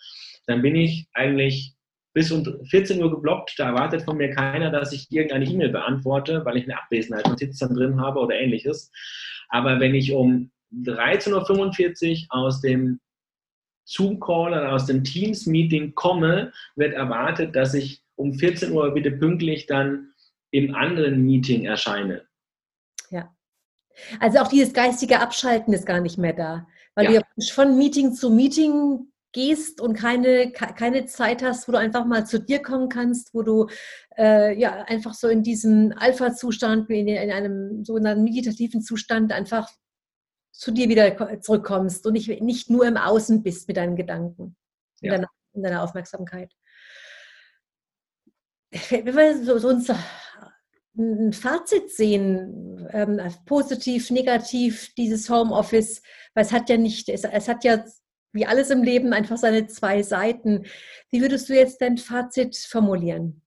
dann 0.47 0.61
bin 0.61 0.75
ich 0.75 1.07
eigentlich 1.13 1.73
bis 2.13 2.31
um 2.31 2.45
14 2.65 3.01
Uhr 3.01 3.09
geblockt. 3.09 3.53
Da 3.57 3.67
erwartet 3.67 4.03
von 4.03 4.17
mir 4.17 4.31
keiner, 4.31 4.69
dass 4.69 4.91
ich 4.91 5.07
irgendeine 5.09 5.45
E-Mail 5.45 5.69
beantworte, 5.69 6.43
weil 6.45 6.57
ich 6.57 6.65
eine 6.65 6.77
Abwesenheitsnotiz 6.77 7.57
dann 7.59 7.73
drin 7.73 8.01
habe 8.01 8.19
oder 8.19 8.35
ähnliches. 8.35 8.91
Aber 9.49 9.79
wenn 9.79 9.95
ich 9.95 10.11
um 10.11 10.51
13.45 10.83 12.23
Uhr 12.23 12.35
aus 12.35 12.61
dem 12.61 12.99
Zoom-Call 13.91 14.51
oder 14.51 14.73
aus 14.73 14.85
dem 14.85 15.03
Teams-Meeting 15.03 15.95
komme, 15.95 16.51
wird 16.75 16.93
erwartet, 16.93 17.55
dass 17.55 17.73
ich 17.73 18.03
um 18.15 18.33
14 18.33 18.71
Uhr 18.71 18.93
bitte 18.93 19.11
pünktlich 19.11 19.65
dann 19.65 20.13
im 20.51 20.75
anderen 20.75 21.23
Meeting 21.23 21.65
erscheine. 21.65 22.23
Ja. 23.09 23.33
Also 24.19 24.39
auch 24.39 24.47
dieses 24.47 24.73
geistige 24.73 25.19
Abschalten 25.19 25.73
ist 25.73 25.85
gar 25.85 26.01
nicht 26.01 26.17
mehr 26.17 26.33
da, 26.33 26.67
weil 26.95 27.11
ja. 27.11 27.21
du 27.21 27.45
von 27.45 27.77
Meeting 27.77 28.13
zu 28.13 28.29
Meeting 28.29 29.11
gehst 29.33 29.79
und 29.79 29.93
keine, 29.93 30.51
keine 30.51 31.05
Zeit 31.05 31.41
hast, 31.41 31.67
wo 31.67 31.71
du 31.71 31.77
einfach 31.77 32.05
mal 32.05 32.25
zu 32.25 32.39
dir 32.39 32.61
kommen 32.61 32.89
kannst, 32.89 33.33
wo 33.33 33.43
du 33.43 33.67
äh, 34.17 34.59
ja 34.59 34.83
einfach 34.83 35.13
so 35.13 35.29
in 35.29 35.41
diesem 35.41 35.93
Alpha-Zustand, 35.95 36.89
in, 36.89 37.07
in 37.07 37.31
einem 37.31 37.85
sogenannten 37.85 38.23
meditativen 38.23 38.81
Zustand 38.81 39.31
einfach 39.31 39.69
zu 40.51 40.71
dir 40.71 40.89
wieder 40.89 41.41
zurückkommst 41.41 42.05
und 42.05 42.13
nicht, 42.13 42.41
nicht 42.41 42.69
nur 42.69 42.85
im 42.85 42.97
Außen 42.97 43.41
bist 43.43 43.67
mit 43.67 43.77
deinen 43.77 43.95
Gedanken, 43.95 44.55
in, 45.01 45.07
ja. 45.07 45.15
deiner, 45.15 45.29
in 45.53 45.63
deiner 45.63 45.83
Aufmerksamkeit. 45.83 46.53
Wenn 48.89 49.15
wir 49.15 49.43
so, 49.43 49.57
so 49.57 49.69
uns 49.69 49.91
ein 50.97 51.33
Fazit 51.33 51.89
sehen, 51.89 52.87
ähm, 52.91 53.19
positiv, 53.45 54.11
negativ, 54.11 54.93
dieses 54.95 55.29
Homeoffice, 55.29 56.01
weil 56.33 56.45
es 56.45 56.51
hat 56.51 56.69
ja 56.69 56.77
nicht, 56.77 57.09
es, 57.09 57.23
es 57.23 57.47
hat 57.47 57.63
ja 57.63 57.83
wie 58.33 58.45
alles 58.45 58.69
im 58.69 58.83
Leben 58.83 59.13
einfach 59.13 59.37
seine 59.37 59.67
zwei 59.67 60.03
Seiten. 60.03 60.65
Wie 61.09 61.21
würdest 61.21 61.49
du 61.49 61.53
jetzt 61.53 61.81
dein 61.81 61.97
Fazit 61.97 62.55
formulieren? 62.55 63.41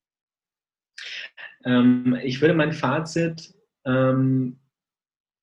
Ähm, 1.65 2.17
ich 2.23 2.41
würde 2.41 2.53
mein 2.53 2.71
Fazit 2.71 3.53
ähm, 3.85 4.59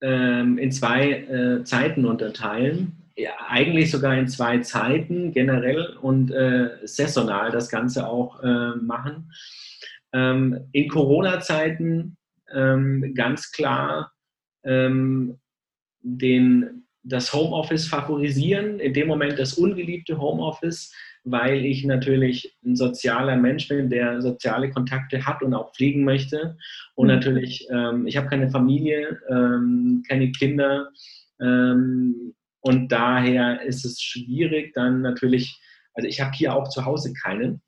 ähm, 0.02 0.58
in 0.58 0.72
zwei 0.72 1.10
äh, 1.10 1.64
Zeiten 1.64 2.04
unterteilen. 2.04 2.96
Ja, 3.16 3.32
eigentlich 3.48 3.90
sogar 3.90 4.16
in 4.16 4.28
zwei 4.28 4.58
Zeiten 4.58 5.32
generell 5.32 5.96
und 6.00 6.30
äh, 6.30 6.70
saisonal 6.84 7.50
das 7.50 7.68
Ganze 7.68 8.08
auch 8.08 8.42
äh, 8.42 8.76
machen. 8.76 9.30
Ähm, 10.12 10.68
in 10.72 10.88
Corona-Zeiten 10.88 12.16
ähm, 12.52 13.14
ganz 13.14 13.52
klar 13.52 14.12
ähm, 14.64 15.38
den 16.00 16.84
das 17.04 17.32
Homeoffice 17.32 17.88
favorisieren, 17.88 18.78
in 18.78 18.94
dem 18.94 19.08
Moment 19.08 19.38
das 19.38 19.54
ungeliebte 19.54 20.20
Homeoffice, 20.20 20.92
weil 21.24 21.64
ich 21.64 21.84
natürlich 21.84 22.56
ein 22.64 22.76
sozialer 22.76 23.36
Mensch 23.36 23.68
bin, 23.68 23.90
der 23.90 24.20
soziale 24.20 24.70
Kontakte 24.70 25.24
hat 25.24 25.42
und 25.42 25.54
auch 25.54 25.72
pflegen 25.74 26.04
möchte. 26.04 26.56
Und 26.94 27.06
mhm. 27.06 27.14
natürlich, 27.14 27.66
ähm, 27.70 28.06
ich 28.06 28.16
habe 28.16 28.28
keine 28.28 28.50
Familie, 28.50 29.20
ähm, 29.28 30.02
keine 30.08 30.32
Kinder. 30.32 30.90
Ähm, 31.40 32.34
und 32.60 32.90
daher 32.90 33.62
ist 33.62 33.84
es 33.84 34.00
schwierig, 34.00 34.72
dann 34.74 35.02
natürlich, 35.02 35.60
also 35.94 36.08
ich 36.08 36.20
habe 36.20 36.32
hier 36.32 36.54
auch 36.54 36.68
zu 36.68 36.84
Hause 36.84 37.12
keinen. 37.12 37.62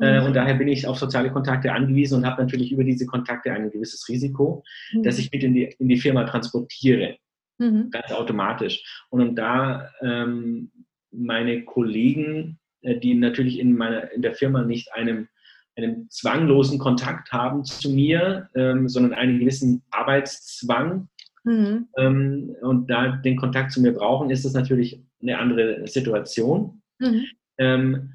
Äh, 0.00 0.20
mhm. 0.20 0.26
und 0.26 0.36
daher 0.36 0.54
bin 0.54 0.68
ich 0.68 0.86
auf 0.86 0.98
soziale 0.98 1.32
Kontakte 1.32 1.72
angewiesen 1.72 2.18
und 2.18 2.26
habe 2.26 2.40
natürlich 2.40 2.70
über 2.70 2.84
diese 2.84 3.06
Kontakte 3.06 3.52
ein 3.52 3.70
gewisses 3.70 4.08
Risiko, 4.08 4.62
mhm. 4.92 5.02
dass 5.02 5.18
ich 5.18 5.32
mit 5.32 5.42
in 5.42 5.52
die, 5.52 5.74
in 5.78 5.88
die 5.88 5.98
Firma 5.98 6.24
transportiere 6.24 7.16
mhm. 7.60 7.90
ganz 7.90 8.12
automatisch. 8.12 8.82
Und 9.10 9.20
um 9.20 9.36
da 9.36 9.90
ähm, 10.00 10.70
meine 11.10 11.64
Kollegen, 11.64 12.58
äh, 12.58 12.59
die 12.82 13.14
natürlich 13.14 13.58
in, 13.58 13.76
meiner, 13.76 14.10
in 14.12 14.22
der 14.22 14.34
Firma 14.34 14.62
nicht 14.62 14.92
einem, 14.92 15.28
einen 15.76 16.08
zwanglosen 16.10 16.78
Kontakt 16.78 17.32
haben 17.32 17.64
zu 17.64 17.90
mir, 17.90 18.48
ähm, 18.54 18.88
sondern 18.88 19.14
einen 19.14 19.38
gewissen 19.38 19.82
Arbeitszwang 19.90 21.08
mhm. 21.44 21.88
ähm, 21.96 22.56
und 22.62 22.88
da 22.90 23.16
den 23.16 23.36
Kontakt 23.36 23.72
zu 23.72 23.80
mir 23.80 23.92
brauchen, 23.92 24.30
ist 24.30 24.44
das 24.44 24.52
natürlich 24.52 25.02
eine 25.22 25.38
andere 25.38 25.86
Situation. 25.86 26.82
Mhm. 26.98 27.24
Ähm, 27.58 28.12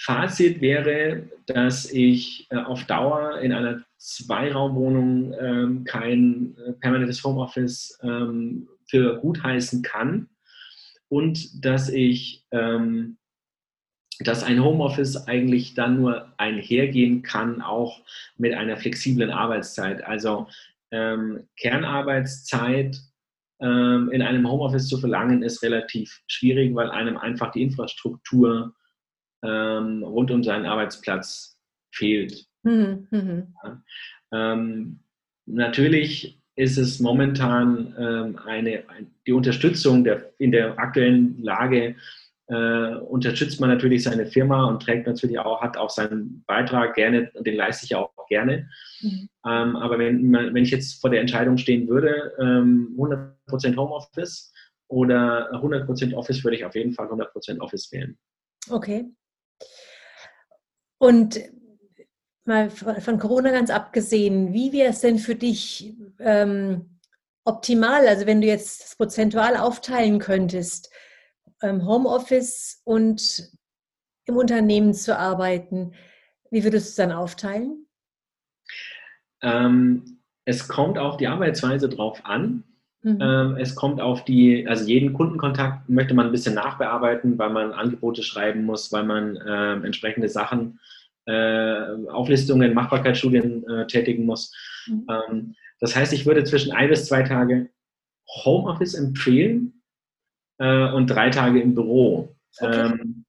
Fazit 0.00 0.60
wäre, 0.60 1.28
dass 1.46 1.90
ich 1.90 2.46
äh, 2.50 2.56
auf 2.56 2.84
Dauer 2.84 3.40
in 3.40 3.52
einer 3.52 3.82
Zweiraumwohnung 3.98 5.34
ähm, 5.40 5.84
kein 5.84 6.56
äh, 6.64 6.72
permanentes 6.74 7.22
Homeoffice 7.24 7.98
ähm, 8.02 8.68
für 8.86 9.18
gut 9.18 9.42
heißen 9.42 9.82
kann 9.82 10.28
und 11.08 11.64
dass 11.64 11.88
ich, 11.88 12.44
ähm, 12.50 13.18
dass 14.20 14.42
ein 14.42 14.62
Homeoffice 14.62 15.28
eigentlich 15.28 15.74
dann 15.74 15.96
nur 15.96 16.32
einhergehen 16.38 17.22
kann, 17.22 17.62
auch 17.62 18.02
mit 18.36 18.54
einer 18.54 18.76
flexiblen 18.76 19.30
Arbeitszeit. 19.30 20.02
Also 20.02 20.48
ähm, 20.90 21.48
Kernarbeitszeit 21.56 23.00
ähm, 23.60 24.10
in 24.12 24.22
einem 24.22 24.48
Homeoffice 24.48 24.88
zu 24.88 24.98
verlangen, 24.98 25.42
ist 25.42 25.62
relativ 25.62 26.22
schwierig, 26.26 26.74
weil 26.74 26.90
einem 26.90 27.16
einfach 27.16 27.52
die 27.52 27.62
Infrastruktur 27.62 28.74
ähm, 29.42 30.02
rund 30.02 30.30
um 30.30 30.42
seinen 30.42 30.66
Arbeitsplatz 30.66 31.58
fehlt. 31.92 32.46
Mhm. 32.62 33.08
mhm. 33.10 33.54
Ja. 33.62 33.82
Ähm, 34.32 35.00
natürlich 35.46 36.40
ist 36.58 36.76
es 36.76 36.98
momentan 36.98 37.94
ähm, 37.96 38.38
eine, 38.44 38.82
die 39.26 39.32
Unterstützung 39.32 40.02
der, 40.02 40.32
in 40.38 40.50
der 40.50 40.76
aktuellen 40.76 41.40
Lage 41.40 41.94
äh, 42.48 42.94
unterstützt 42.96 43.60
man 43.60 43.70
natürlich 43.70 44.02
seine 44.02 44.26
Firma 44.26 44.64
und 44.64 44.82
trägt 44.82 45.06
natürlich 45.06 45.38
auch, 45.38 45.60
hat 45.60 45.76
auch 45.76 45.90
seinen 45.90 46.42
Beitrag 46.48 46.94
gerne, 46.94 47.30
den 47.38 47.54
leiste 47.54 47.84
ich 47.86 47.94
auch 47.94 48.10
gerne. 48.28 48.68
Mhm. 49.00 49.28
Ähm, 49.46 49.76
aber 49.76 50.00
wenn, 50.00 50.32
wenn 50.32 50.64
ich 50.64 50.72
jetzt 50.72 51.00
vor 51.00 51.10
der 51.10 51.20
Entscheidung 51.20 51.58
stehen 51.58 51.86
würde, 51.86 52.32
ähm, 52.40 52.96
100% 52.98 53.76
Homeoffice 53.76 54.52
oder 54.88 55.52
100% 55.52 56.12
Office, 56.14 56.42
würde 56.42 56.56
ich 56.56 56.64
auf 56.64 56.74
jeden 56.74 56.92
Fall 56.92 57.06
100% 57.06 57.60
Office 57.60 57.92
wählen. 57.92 58.18
Okay. 58.68 59.04
Und 60.98 61.38
mal 62.48 62.70
von 62.70 63.18
Corona 63.18 63.52
ganz 63.52 63.70
abgesehen, 63.70 64.52
wie 64.52 64.72
wäre 64.72 64.90
es 64.90 65.00
denn 65.00 65.18
für 65.18 65.36
dich 65.36 65.94
ähm, 66.18 66.98
optimal, 67.44 68.06
also 68.08 68.26
wenn 68.26 68.40
du 68.40 68.46
jetzt 68.46 68.82
das 68.82 68.96
prozentual 68.96 69.56
aufteilen 69.56 70.18
könntest, 70.18 70.90
ähm, 71.62 71.86
Homeoffice 71.86 72.82
und 72.84 73.52
im 74.26 74.36
Unternehmen 74.36 74.92
zu 74.92 75.16
arbeiten, 75.16 75.92
wie 76.50 76.64
würdest 76.64 76.86
du 76.86 76.90
es 76.90 76.96
dann 76.96 77.12
aufteilen? 77.12 77.86
Ähm, 79.42 80.18
es 80.44 80.66
kommt 80.68 80.98
auf 80.98 81.16
die 81.16 81.28
Arbeitsweise 81.28 81.88
drauf 81.88 82.24
an. 82.24 82.64
Mhm. 83.02 83.18
Ähm, 83.20 83.56
es 83.58 83.74
kommt 83.74 84.00
auf 84.00 84.24
die, 84.24 84.66
also 84.66 84.84
jeden 84.84 85.12
Kundenkontakt 85.12 85.88
möchte 85.88 86.14
man 86.14 86.26
ein 86.26 86.32
bisschen 86.32 86.54
nachbearbeiten, 86.54 87.38
weil 87.38 87.50
man 87.50 87.72
Angebote 87.72 88.22
schreiben 88.22 88.64
muss, 88.64 88.90
weil 88.92 89.04
man 89.04 89.36
äh, 89.36 89.74
entsprechende 89.86 90.28
Sachen, 90.28 90.80
äh, 91.28 92.08
Auflistungen, 92.10 92.74
Machbarkeitsstudien 92.74 93.68
äh, 93.68 93.86
tätigen 93.86 94.24
muss. 94.24 94.54
Mhm. 94.86 95.06
Ähm, 95.10 95.54
das 95.80 95.94
heißt, 95.94 96.12
ich 96.12 96.26
würde 96.26 96.42
zwischen 96.44 96.72
ein 96.72 96.88
bis 96.88 97.06
zwei 97.06 97.22
Tage 97.22 97.68
Homeoffice 98.44 98.94
empfehlen 98.94 99.82
äh, 100.58 100.90
und 100.90 101.08
drei 101.08 101.30
Tage 101.30 101.60
im 101.60 101.74
Büro. 101.74 102.34
Okay. 102.58 102.92
Ähm, 102.92 103.24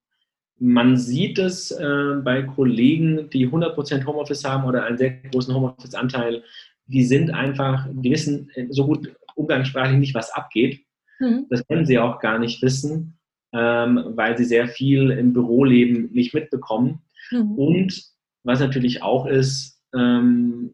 man 0.62 0.98
sieht 0.98 1.40
es 1.40 1.72
äh, 1.72 2.16
bei 2.24 2.44
Kollegen, 2.44 3.30
die 3.30 3.48
100% 3.48 4.06
Homeoffice 4.06 4.44
haben 4.44 4.66
oder 4.66 4.84
einen 4.84 4.98
sehr 4.98 5.12
großen 5.12 5.54
Homeoffice-Anteil, 5.54 6.44
die 6.88 7.04
sind 7.04 7.32
einfach, 7.32 7.88
die 7.92 8.12
wissen 8.12 8.50
so 8.70 8.86
gut 8.86 9.14
umgangssprachlich 9.36 10.00
nicht, 10.00 10.16
was 10.16 10.32
abgeht. 10.32 10.82
Mhm. 11.20 11.46
Das 11.50 11.66
können 11.68 11.86
sie 11.86 12.00
auch 12.00 12.20
gar 12.20 12.40
nicht 12.40 12.62
wissen, 12.62 13.20
ähm, 13.54 14.04
weil 14.16 14.38
sie 14.38 14.46
sehr 14.46 14.68
viel 14.68 15.12
im 15.12 15.34
Büroleben 15.34 16.12
nicht 16.12 16.34
mitbekommen. 16.34 17.02
Mhm. 17.32 17.56
Und 17.56 18.04
was 18.44 18.60
natürlich 18.60 19.02
auch 19.02 19.26
ist, 19.26 19.82
ähm, 19.94 20.74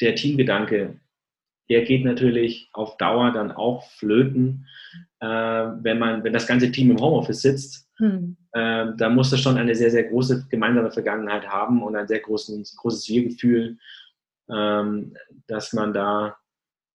der 0.00 0.14
Teamgedanke, 0.14 1.00
der 1.68 1.82
geht 1.82 2.04
natürlich 2.04 2.68
auf 2.72 2.96
Dauer 2.96 3.32
dann 3.32 3.52
auch 3.52 3.84
flöten, 3.92 4.66
äh, 5.20 5.26
wenn 5.26 5.98
man, 5.98 6.24
wenn 6.24 6.32
das 6.32 6.46
ganze 6.46 6.72
Team 6.72 6.90
im 6.90 7.00
Homeoffice 7.00 7.42
sitzt. 7.42 7.86
Mhm. 7.98 8.38
äh, 8.52 8.86
da 8.96 9.10
muss 9.10 9.30
es 9.30 9.40
schon 9.40 9.58
eine 9.58 9.74
sehr, 9.74 9.90
sehr 9.90 10.04
große 10.04 10.46
gemeinsame 10.48 10.90
Vergangenheit 10.90 11.46
haben 11.46 11.82
und 11.82 11.96
ein 11.96 12.08
sehr 12.08 12.20
großes, 12.20 12.74
großes 12.76 13.08
Wir-Gefühl, 13.10 13.76
ähm, 14.50 15.14
dass 15.46 15.74
man 15.74 15.92
da, 15.92 16.36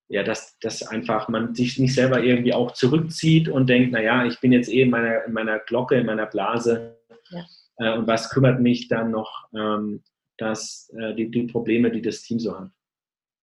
ja, 0.08 0.24
dass, 0.24 0.58
dass 0.60 0.82
einfach 0.82 1.30
man 1.30 1.54
sich 1.54 1.78
nicht 1.78 1.94
selber 1.94 2.24
irgendwie 2.24 2.54
auch 2.56 2.72
zurückzieht 2.72 3.48
und 3.48 3.70
denkt, 3.70 3.92
naja, 3.92 4.26
ich 4.26 4.40
bin 4.40 4.52
jetzt 4.52 4.68
eh 4.68 4.82
in 4.82 4.90
meiner, 4.90 5.26
in 5.26 5.34
meiner 5.34 5.60
Glocke, 5.60 5.96
in 5.96 6.08
meiner 6.08 6.26
Blase 6.26 6.98
ja. 7.30 7.46
Äh, 7.78 7.98
und 7.98 8.08
was 8.08 8.30
kümmert 8.30 8.60
mich 8.62 8.88
dann 8.88 9.12
noch, 9.12 9.48
ähm, 9.54 10.04
dass 10.38 10.92
äh, 10.98 11.16
die, 11.16 11.30
die 11.32 11.44
Probleme, 11.44 11.92
die 11.92 12.02
das 12.02 12.22
Team 12.22 12.40
so 12.40 12.60
hat. 12.60 12.70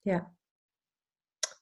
Ja, 0.05 0.33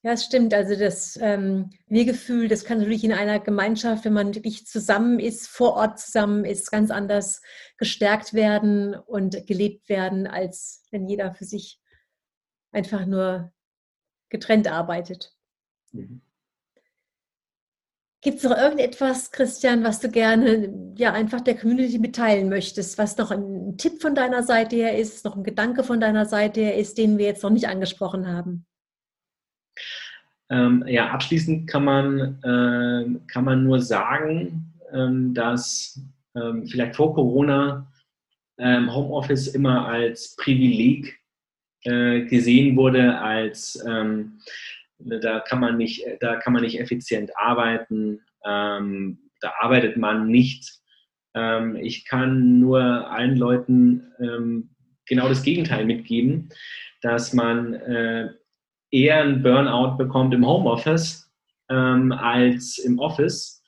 ja, 0.03 0.13
es 0.13 0.25
stimmt. 0.25 0.55
Also 0.55 0.77
das 0.77 1.19
ähm, 1.21 1.71
Wir-Gefühl, 1.87 2.49
das 2.49 2.65
kann 2.65 2.79
natürlich 2.79 3.05
in 3.05 3.13
einer 3.13 3.39
Gemeinschaft, 3.39 4.07
wenn 4.07 4.15
man 4.15 4.35
wirklich 4.35 4.67
zusammen 4.67 5.19
ist, 5.19 5.47
vor 5.47 5.75
Ort 5.75 5.99
zusammen 5.99 6.47
ist, 6.47 6.71
ganz 6.71 6.91
anders 6.91 7.43
gestärkt 7.77 8.33
werden 8.33 8.95
und 8.95 9.47
gelebt 9.47 9.91
werden, 9.91 10.27
als 10.27 10.87
wenn 10.91 11.07
jeder 11.07 11.35
für 11.35 11.45
sich 11.45 11.81
einfach 12.73 13.05
nur 13.05 13.53
getrennt 14.31 14.73
arbeitet. 14.73 15.37
Mhm. 15.93 16.23
Gibt 18.23 18.39
es 18.39 18.45
noch 18.45 18.57
irgendetwas, 18.57 19.31
Christian, 19.31 19.83
was 19.83 20.01
du 20.01 20.11
gerne 20.11 20.93
ja 20.97 21.13
einfach 21.13 21.41
der 21.41 21.57
Community 21.57 21.99
mitteilen 21.99 22.51
möchtest, 22.51 22.99
was 22.99 23.17
noch 23.17 23.31
ein 23.31 23.79
Tipp 23.79 24.03
von 24.03 24.15
deiner 24.15 24.43
Seite 24.43 24.77
her 24.77 24.99
ist, 24.99 25.25
noch 25.25 25.37
ein 25.37 25.43
Gedanke 25.43 25.85
von 25.85 26.01
deiner 26.01 26.27
Seite 26.27 26.61
her 26.61 26.77
ist, 26.77 26.99
den 26.99 27.17
wir 27.17 27.27
jetzt 27.27 27.43
noch 27.43 27.51
nicht 27.51 27.69
angesprochen 27.69 28.29
haben? 28.29 28.67
Ähm, 30.51 30.85
ja, 30.87 31.11
abschließend 31.11 31.67
kann 31.67 31.85
man, 31.85 32.43
äh, 32.43 33.27
kann 33.29 33.45
man 33.45 33.65
nur 33.65 33.81
sagen, 33.81 34.75
ähm, 34.93 35.33
dass 35.33 35.99
ähm, 36.35 36.67
vielleicht 36.67 36.97
vor 36.97 37.15
Corona 37.15 37.91
ähm, 38.59 38.95
Homeoffice 38.95 39.49
immer 39.49 39.87
als 39.87 40.37
Privileg 40.37 41.19
äh, 41.85 42.27
gesehen 42.27 42.77
wurde, 42.77 43.19
als 43.19 43.83
ähm, 43.89 44.41
da 45.01 45.41
kann 45.41 45.61
man 45.61 45.77
nicht, 45.77 46.05
da 46.21 46.37
kann 46.37 46.53
man 46.53 46.63
nicht 46.63 46.79
effizient 46.79 47.31
arbeiten, 47.37 48.21
ähm, 48.45 49.31
da 49.41 49.53
arbeitet 49.61 49.97
man 49.97 50.27
nicht. 50.27 50.79
ich 51.81 52.05
kann 52.05 52.59
nur 52.59 52.83
allen 52.83 53.37
Leuten 53.37 54.03
genau 55.07 55.29
das 55.29 55.43
Gegenteil 55.43 55.87
mitgeben, 55.87 56.51
dass 57.03 57.33
man 57.33 57.75
äh, 57.75 58.31
eher 58.91 59.21
einen 59.21 59.43
Burnout 59.43 59.97
bekommt 59.97 60.35
im 60.35 60.47
Homeoffice 60.47 61.31
ähm, 61.69 62.13
als 62.13 62.79
im 62.79 62.99
Office. 62.99 63.63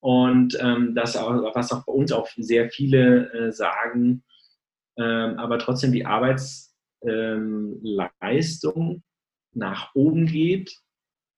Und 0.00 0.56
ähm, 0.60 0.94
das, 0.94 1.16
was 1.16 1.72
auch 1.72 1.84
bei 1.84 1.92
uns 1.92 2.12
auch 2.12 2.28
sehr 2.36 2.70
viele 2.70 3.32
äh, 3.32 3.52
sagen, 3.52 4.22
ähm, 4.98 5.38
aber 5.38 5.58
trotzdem 5.58 5.92
die 5.92 6.06
Arbeitsleistung 6.06 8.92
ähm, 8.92 9.02
nach 9.56 9.94
oben 9.94 10.26
geht, 10.26 10.76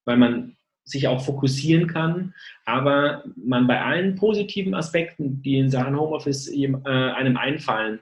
weil 0.04 0.16
man 0.16 0.56
sich 0.84 1.06
auch 1.06 1.20
fokussieren 1.20 1.86
kann, 1.86 2.34
aber 2.64 3.24
man 3.36 3.66
bei 3.66 3.80
allen 3.82 4.14
positiven 4.14 4.74
Aspekten, 4.74 5.42
die 5.42 5.58
in 5.58 5.70
Sachen 5.70 5.98
Homeoffice 5.98 6.48
äh, 6.48 6.74
einem 6.84 7.36
einfallen, 7.36 8.00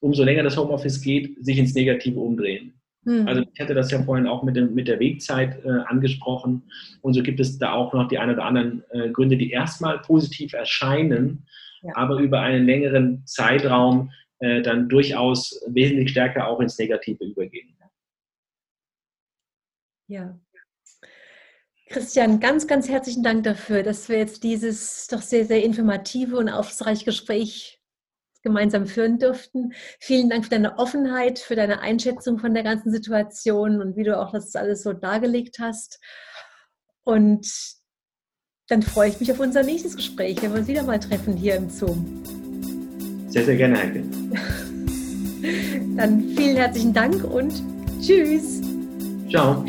umso 0.00 0.22
länger 0.22 0.44
das 0.44 0.56
Homeoffice 0.56 1.00
geht, 1.00 1.44
sich 1.44 1.58
ins 1.58 1.74
Negative 1.74 2.20
umdrehen. 2.20 2.74
Mhm. 3.04 3.26
Also 3.26 3.42
ich 3.52 3.60
hatte 3.60 3.74
das 3.74 3.90
ja 3.90 4.02
vorhin 4.02 4.26
auch 4.26 4.42
mit, 4.42 4.56
dem, 4.56 4.74
mit 4.74 4.86
der 4.86 5.00
Wegzeit 5.00 5.64
äh, 5.64 5.68
angesprochen. 5.86 6.62
Und 7.00 7.14
so 7.14 7.22
gibt 7.22 7.40
es 7.40 7.58
da 7.58 7.72
auch 7.72 7.92
noch 7.92 8.08
die 8.08 8.18
ein 8.18 8.30
oder 8.30 8.44
anderen 8.44 8.84
äh, 8.90 9.10
Gründe, 9.10 9.36
die 9.36 9.50
erstmal 9.50 9.98
positiv 9.98 10.52
erscheinen, 10.52 11.46
ja. 11.82 11.92
aber 11.96 12.18
über 12.18 12.40
einen 12.40 12.66
längeren 12.66 13.22
Zeitraum 13.26 14.10
äh, 14.40 14.62
dann 14.62 14.88
durchaus 14.88 15.60
wesentlich 15.68 16.10
stärker 16.10 16.46
auch 16.46 16.60
ins 16.60 16.78
Negative 16.78 17.24
übergehen. 17.24 17.74
Ja. 20.08 20.38
Christian, 21.90 22.40
ganz, 22.40 22.66
ganz 22.66 22.88
herzlichen 22.88 23.22
Dank 23.22 23.44
dafür, 23.44 23.82
dass 23.82 24.08
wir 24.08 24.18
jetzt 24.18 24.42
dieses 24.42 25.06
doch 25.06 25.22
sehr, 25.22 25.46
sehr 25.46 25.62
informative 25.62 26.36
und 26.36 26.48
aufschlussreiche 26.48 27.04
Gespräch 27.06 27.80
gemeinsam 28.42 28.86
führen 28.86 29.18
durften. 29.18 29.72
Vielen 30.00 30.28
Dank 30.30 30.44
für 30.44 30.50
deine 30.50 30.78
Offenheit, 30.78 31.38
für 31.38 31.56
deine 31.56 31.80
Einschätzung 31.80 32.38
von 32.38 32.54
der 32.54 32.62
ganzen 32.62 32.92
Situation 32.92 33.80
und 33.80 33.96
wie 33.96 34.04
du 34.04 34.18
auch 34.18 34.32
das 34.32 34.54
alles 34.54 34.82
so 34.82 34.92
dargelegt 34.92 35.58
hast. 35.60 35.98
Und 37.04 37.46
dann 38.68 38.82
freue 38.82 39.08
ich 39.08 39.20
mich 39.20 39.32
auf 39.32 39.40
unser 39.40 39.62
nächstes 39.62 39.96
Gespräch, 39.96 40.42
wenn 40.42 40.52
wir 40.52 40.60
uns 40.60 40.68
wieder 40.68 40.82
mal 40.82 41.00
treffen 41.00 41.36
hier 41.36 41.56
im 41.56 41.70
Zoom. 41.70 42.22
Sehr, 43.28 43.44
sehr 43.44 43.56
gerne, 43.56 43.78
Heike. 43.78 44.02
Dann 45.96 46.34
vielen 46.36 46.56
herzlichen 46.56 46.92
Dank 46.92 47.24
und 47.24 47.62
tschüss. 48.00 48.60
Ciao. 49.30 49.64